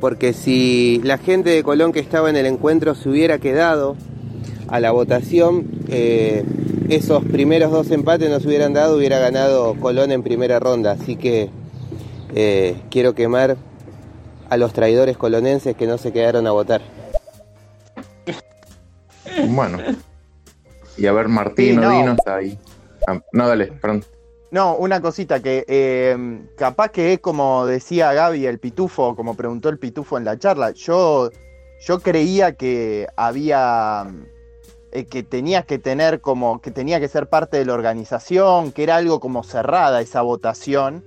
[0.00, 3.96] porque si la gente de Colón que estaba en el encuentro se hubiera quedado
[4.68, 6.44] a la votación, eh,
[6.88, 10.92] esos primeros dos empates no se hubieran dado, hubiera ganado Colón en primera ronda.
[10.92, 11.50] Así que
[12.34, 13.56] eh, quiero quemar
[14.48, 16.80] a los traidores colonenses que no se quedaron a votar.
[19.48, 19.78] Bueno.
[20.96, 21.88] Y a ver, Martín Sí, no.
[21.88, 22.58] Odino está ahí.
[23.06, 24.04] Ah, no, dale, perdón.
[24.50, 26.16] No, una cosita que eh,
[26.56, 30.70] capaz que es como decía Gaby el pitufo, como preguntó el pitufo en la charla.
[30.70, 31.28] Yo,
[31.80, 34.06] yo creía que había
[34.90, 38.84] eh, que tenías que tener como que tenía que ser parte de la organización, que
[38.84, 41.04] era algo como cerrada esa votación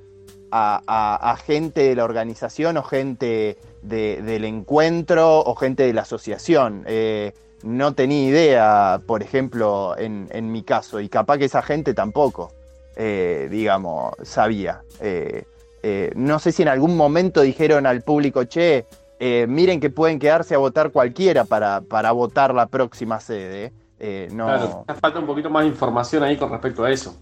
[0.52, 6.84] a, gente de la organización o gente de- del encuentro o gente de la asociación.
[6.86, 7.34] Eh,
[7.64, 12.52] no tenía idea, por ejemplo, en, en mi caso, y capaz que esa gente tampoco
[12.96, 14.82] eh, digamos, sabía.
[15.00, 15.44] Eh,
[15.84, 18.86] eh, no sé si en algún momento dijeron al público, che,
[19.20, 23.72] eh, miren que pueden quedarse a votar cualquiera para, para votar la próxima sede.
[24.00, 27.16] Eh, no, Claro, falta un poquito más de información ahí con respecto a eso.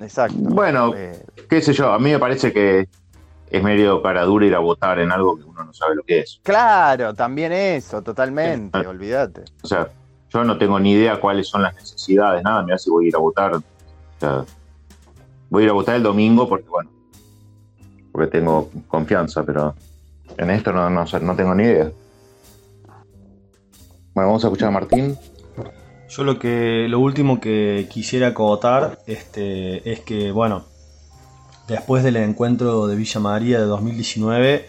[0.00, 0.36] exacto.
[0.38, 0.92] Bueno,
[1.48, 2.88] qué sé yo, a mí me parece que
[3.50, 6.20] es medio cara dura ir a votar en algo que uno no sabe lo que
[6.20, 6.40] es.
[6.42, 9.42] Claro, también eso, totalmente, olvídate.
[9.62, 9.88] O sea,
[10.30, 13.16] yo no tengo ni idea cuáles son las necesidades, nada, me hace voy a ir
[13.16, 13.52] a votar.
[15.50, 16.90] Voy a ir a votar el domingo porque, bueno,
[18.12, 19.74] porque tengo confianza, pero
[20.36, 21.90] en esto no, no, no tengo ni idea.
[24.14, 25.16] Bueno, vamos a escuchar a Martín.
[26.08, 30.64] Yo lo que lo último que quisiera acotar este, es que, bueno,
[31.66, 34.66] después del encuentro de Villa María de 2019,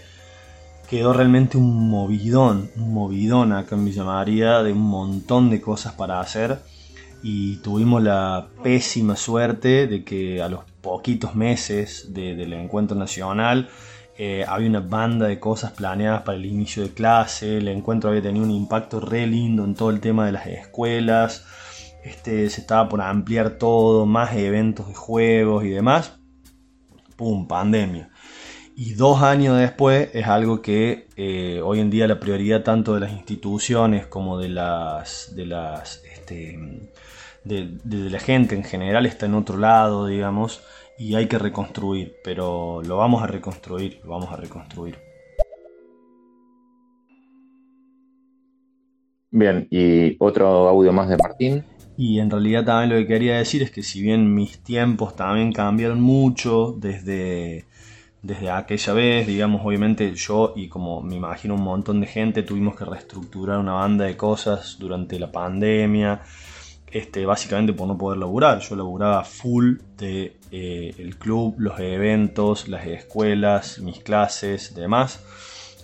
[0.89, 5.93] quedó realmente un movidón, un movidón acá en Villa María de un montón de cosas
[5.93, 6.60] para hacer.
[7.28, 13.67] Y tuvimos la pésima suerte de que a los poquitos meses de- del encuentro nacional
[14.15, 18.21] eh, había una banda de cosas planeadas para el inicio de clase, el encuentro había
[18.21, 21.45] tenido un impacto re lindo en todo el tema de las escuelas,
[22.03, 26.13] este, se estaba por ampliar todo, más eventos de juegos y demás.
[27.15, 27.47] ¡Pum!
[27.47, 28.09] Pandemia.
[28.76, 32.99] Y dos años después es algo que eh, hoy en día la prioridad tanto de
[32.99, 36.59] las instituciones como de las, de las este,
[37.46, 40.62] de, de la gente en general está en otro lado, digamos,
[40.98, 44.98] y hay que reconstruir, pero lo vamos a reconstruir, lo vamos a reconstruir.
[49.38, 51.66] Bien, y otro audio más de Martín.
[51.98, 55.52] Y en realidad también lo que quería decir es que si bien mis tiempos también
[55.52, 57.66] cambiaron mucho desde,
[58.22, 62.78] desde aquella vez, digamos, obviamente yo y como me imagino un montón de gente tuvimos
[62.78, 66.22] que reestructurar una banda de cosas durante la pandemia,
[66.96, 68.60] este, básicamente por no poder laburar.
[68.62, 75.20] Yo laburaba full de eh, el club, los eventos, las escuelas, mis clases, demás.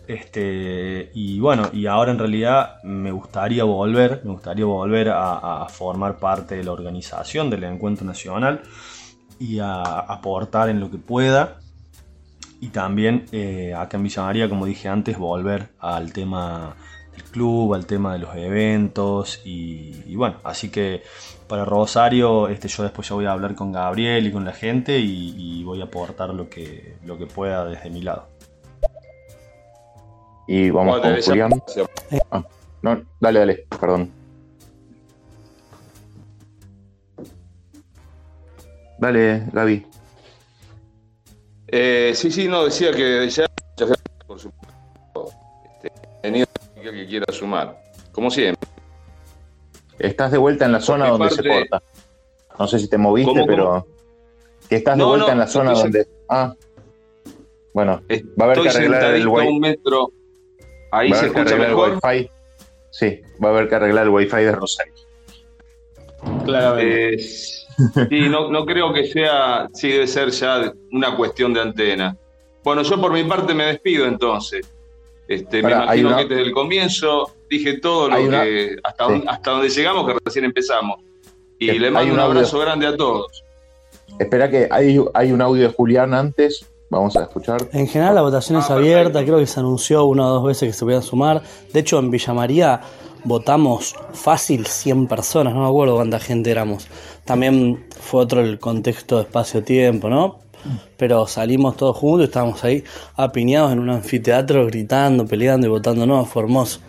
[0.07, 6.15] Este, y bueno, y ahora en realidad me gustaría volver, me gustaría volver a, formar
[6.15, 8.61] parte de la organización del encuentro nacional
[9.37, 11.59] y a aportar en lo que pueda.
[12.61, 16.73] Y también eh, acá en Villa María, como dije antes, volver al tema
[17.13, 21.03] del club, al tema de los eventos y, y bueno, así que
[21.47, 24.97] para Rosario, este, yo después ya voy a hablar con Gabriel y con la gente
[24.99, 28.27] y, y voy a aportar lo que, lo que pueda desde mi lado.
[30.47, 31.63] Y vamos Bueno, con ya- Julián.
[32.31, 32.43] Ah,
[32.81, 34.11] no, dale, dale, perdón.
[38.99, 39.85] Dale, Gaby.
[41.67, 43.45] Eh, sí, sí, no, decía que ya,
[46.91, 47.81] que quiera sumar.
[48.11, 48.67] Como siempre.
[49.99, 51.81] Estás de vuelta en la zona donde se corta.
[52.57, 53.87] No sé si te moviste, ¿Cómo, pero
[54.69, 56.07] que estás de No, vuelta no, en la zona donde.
[56.29, 56.53] Ah.
[57.73, 58.01] Bueno,
[58.39, 59.59] va a haber que arreglar el un wifi.
[59.59, 60.11] metro.
[60.91, 61.89] Ahí va a se haber que escucha arreglar mejor.
[61.89, 62.31] el wifi.
[62.91, 64.93] Sí, va a haber que arreglar el wifi de Rosario.
[66.77, 72.15] Eh, sí, no, no creo que sea, sí, debe ser ya una cuestión de antena.
[72.63, 74.69] Bueno, yo por mi parte me despido entonces.
[75.33, 79.05] Este, Pará, me imagino una- que desde el comienzo dije todo lo una- que hasta,
[79.07, 79.11] Sí.
[79.13, 80.99] don- hasta donde llegamos, que recién empezamos.
[81.59, 82.37] Y le mando un un audio.
[82.39, 83.43] abrazo grande a todos.
[84.19, 86.65] Espera que hay, hay un audio de Julián antes.
[86.89, 87.69] Vamos a escuchar.
[87.71, 90.73] En general la votación es abierta, creo que se anunció una o dos veces que
[90.73, 91.41] se podían sumar.
[91.71, 92.81] De hecho, en Villa María
[93.23, 96.87] votamos fácil 100 personas, no me acuerdo cuánta gente éramos.
[97.23, 100.39] También fue otro el contexto de espacio-tiempo, ¿no?
[100.97, 102.83] Pero salimos todos juntos y estábamos ahí
[103.15, 106.79] apiñados en un anfiteatro gritando, peleando y votando, no, fue hermoso.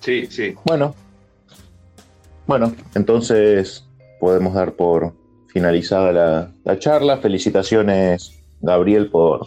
[0.00, 0.54] Sí, sí.
[0.64, 0.94] Bueno.
[2.46, 3.86] Bueno, entonces
[4.20, 5.14] podemos dar por
[5.48, 7.16] finalizada la, la charla.
[7.18, 9.46] Felicitaciones, Gabriel, por,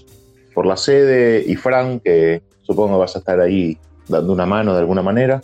[0.55, 4.79] por la sede y Fran, que supongo vas a estar ahí dando una mano de
[4.79, 5.41] alguna manera.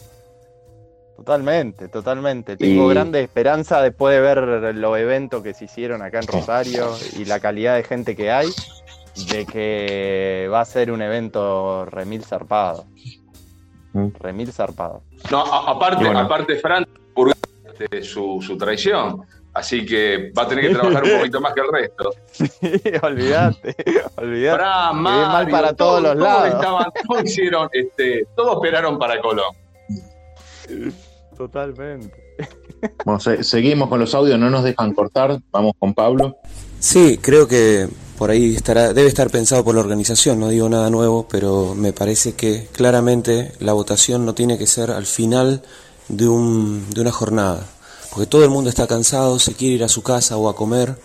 [1.24, 2.58] Totalmente, totalmente.
[2.58, 6.90] Tengo Y- grande esperanza después de ver los eventos que se hicieron acá en Rosario
[7.18, 8.50] y la calidad de gente que hay,
[9.32, 12.84] de que va a ser un evento remil zarpado.
[13.94, 14.08] Mm.
[14.20, 15.04] Remil zarpado.
[15.32, 16.20] No, aparte, bueno.
[16.20, 17.32] aparte Fran, por
[18.02, 19.22] su, su traición.
[19.54, 22.10] Así que va a tener que trabajar un poquito más que el resto.
[23.06, 23.76] olvídate,
[24.18, 24.58] olvídate.
[24.58, 26.48] Fran, viene mal Mario, para todos los lados.
[26.48, 29.56] estaban- todos hicieron, este, todos esperaron para Colón.
[31.38, 32.14] Totalmente.
[33.06, 35.40] Bueno, se- seguimos con los audios, no nos dejan cortar.
[35.52, 36.38] Vamos con Pablo.
[36.80, 40.90] Sí, creo que por ahí estará, debe estar pensado por la organización, no digo nada
[40.90, 45.62] nuevo, pero me parece que claramente la votación no tiene que ser al final
[46.10, 47.66] de, un, de una jornada,
[48.12, 50.98] porque todo el mundo está cansado, se quiere ir a su casa o a comer.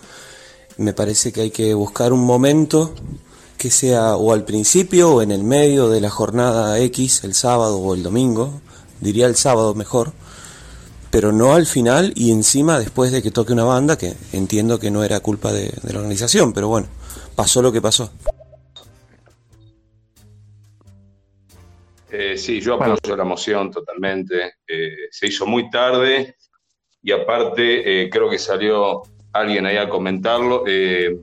[0.77, 2.93] Me parece que hay que buscar un momento
[3.57, 7.77] que sea o al principio o en el medio de la jornada X, el sábado
[7.79, 8.61] o el domingo,
[9.01, 10.13] diría el sábado mejor,
[11.11, 14.91] pero no al final y encima después de que toque una banda, que entiendo que
[14.91, 16.87] no era culpa de, de la organización, pero bueno,
[17.35, 18.11] pasó lo que pasó.
[22.11, 24.55] Eh, sí, yo apoyo la moción totalmente.
[24.67, 26.35] Eh, se hizo muy tarde
[27.01, 31.19] y aparte eh, creo que salió alguien ahí a comentarlo eh,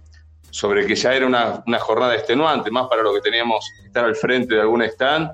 [0.50, 4.04] sobre que ya era una, una jornada extenuante, más para lo que teníamos que estar
[4.04, 5.30] al frente de algún stand.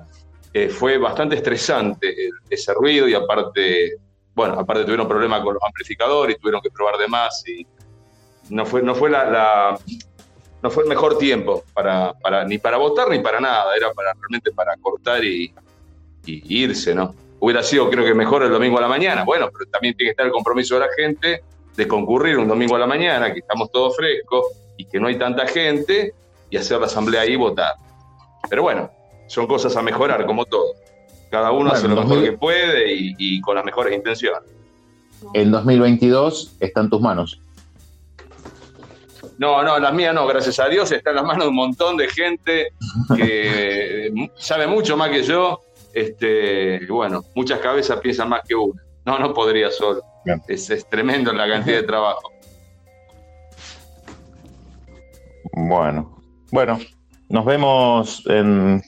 [0.53, 2.13] Eh, fue bastante estresante
[2.49, 3.95] ese ruido y aparte,
[4.35, 7.65] bueno, aparte tuvieron problemas con los amplificadores, tuvieron que probar de más y
[8.49, 9.77] no fue, no fue la-
[10.61, 14.13] no fue el mejor tiempo para, para, ni para votar ni para nada, era para
[14.13, 15.53] realmente para cortar y,
[16.25, 17.13] y irse, ¿no?
[17.39, 20.11] Hubiera sido creo que mejor el domingo a la mañana, bueno, pero también tiene que
[20.11, 21.43] estar el compromiso de la gente
[21.75, 24.45] de concurrir un domingo a la mañana, que estamos todos frescos
[24.77, 26.13] y que no hay tanta gente,
[26.49, 27.73] y hacer la asamblea ahí y votar.
[28.49, 28.89] Pero bueno,
[29.27, 30.73] son cosas a mejorar, como todo.
[31.29, 34.41] Cada uno Bueno, hace lo mejor 2000 que puede y, y con las mejores intenciones.
[35.33, 37.39] El 2022 está en tus manos.
[39.37, 41.97] No, no, las mías no, gracias a Dios, está en las manos de un montón
[41.97, 42.73] de gente
[43.15, 45.59] que sabe mucho más que yo.
[45.93, 48.81] Este, bueno, muchas cabezas piensan más que una.
[49.05, 50.01] No, no podría solo.
[50.47, 52.31] Es, es tremendo la cantidad de trabajo.
[55.55, 56.19] Bueno,
[56.51, 56.79] bueno,
[57.29, 58.81] nos vemos en,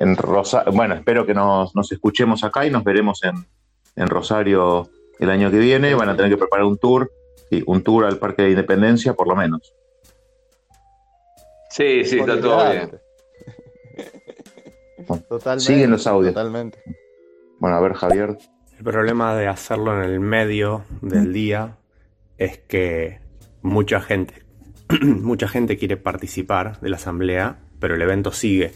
[0.00, 0.72] en Rosario.
[0.72, 3.46] Bueno, espero que nos, nos escuchemos acá y nos veremos en,
[3.94, 4.88] en Rosario
[5.20, 5.94] el año que viene.
[5.94, 7.12] Van a tener que preparar un tour,
[7.50, 9.74] sí, un tour al Parque de Independencia, por lo menos.
[11.68, 12.90] Sí, sí, está todo bien.
[15.28, 15.64] Totalmente.
[15.64, 16.34] Siguen los audios.
[16.34, 16.82] Totalmente.
[17.58, 18.38] Bueno, a ver, Javier.
[18.78, 21.76] El problema de hacerlo en el medio del día
[22.38, 23.20] es que
[23.60, 24.34] mucha gente,
[25.02, 28.72] mucha gente quiere participar de la asamblea, pero el evento sigue.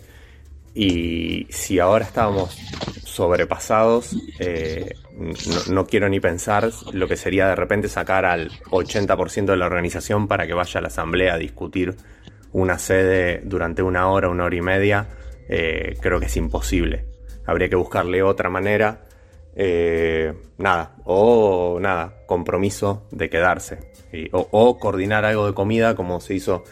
[0.74, 2.56] Y si ahora estamos
[3.04, 4.94] sobrepasados, eh,
[5.70, 10.26] no, quiero ni pensar lo que sería de repente sacar al 80% de la organización
[10.26, 11.94] para que vaya a la asamblea a discutir
[12.52, 15.08] una sede durante una hora, una hora y media.
[15.48, 17.04] Eh, creo que es imposible.
[17.46, 19.04] Habría que buscarle otra manera.
[19.54, 23.92] Eh, nada, o nada, compromiso de quedarse.
[24.32, 26.64] O coordinar algo de comida, como se hizo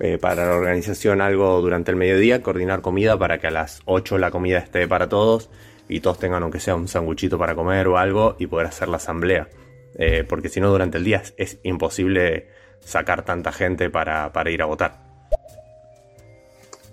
[0.00, 4.18] eh, para la organización, algo durante el mediodía, coordinar comida para que a las 8
[4.18, 5.50] la comida esté para todos
[5.88, 8.96] y todos tengan aunque sea un sanguchito para comer o algo y poder hacer la
[8.96, 9.48] asamblea.
[9.98, 12.48] Eh, porque si no, durante el día es, es imposible
[12.80, 15.00] sacar tanta gente para, para ir a votar.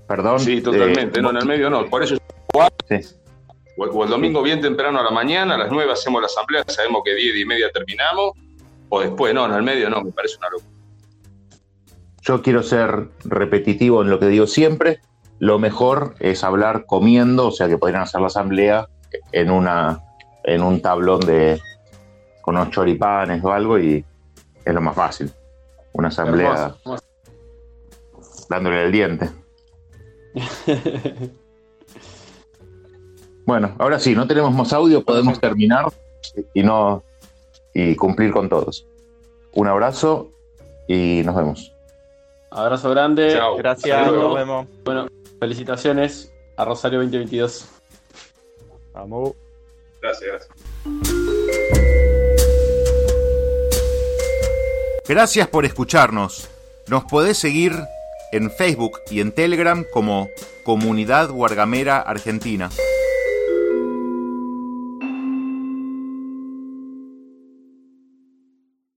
[0.08, 0.40] Perdón.
[0.40, 1.20] Sí, totalmente.
[1.20, 1.86] eh, no, en el medio no.
[1.86, 2.18] Por eso
[2.90, 3.16] Sí.
[3.78, 6.64] O, o el domingo bien temprano a la mañana, a las 9 hacemos la asamblea,
[6.68, 8.32] sabemos que 10 y media terminamos,
[8.90, 10.77] o después, no, en el medio no, me parece una locura.
[12.28, 15.00] Yo quiero ser repetitivo en lo que digo siempre.
[15.40, 18.90] Lo mejor es hablar comiendo, o sea que podrían hacer la asamblea
[19.32, 20.04] en una
[20.44, 21.62] en un tablón de
[22.42, 24.04] con unos choripanes o algo y
[24.66, 25.32] es lo más fácil.
[25.94, 27.04] Una asamblea Hermoso, hermoso.
[28.50, 29.30] dándole el diente.
[33.48, 35.86] Bueno, ahora sí, no tenemos más audio, podemos terminar
[36.54, 37.02] y no
[37.74, 38.86] y cumplir con todos.
[39.54, 40.34] Un abrazo
[40.90, 41.77] y nos vemos.
[42.52, 43.34] Abrazo grande.
[43.34, 43.58] Chao.
[43.58, 44.68] Gracias, nos vemos.
[44.84, 45.08] Bueno,
[45.40, 47.68] felicitaciones a Rosario 2022.
[48.94, 49.34] Vamos.
[50.02, 50.68] Gracias, gracias.
[55.08, 56.50] Gracias por escucharnos.
[56.88, 57.74] Nos podés seguir
[58.32, 60.28] en Facebook y en Telegram como
[60.64, 62.70] Comunidad Guargamera Argentina.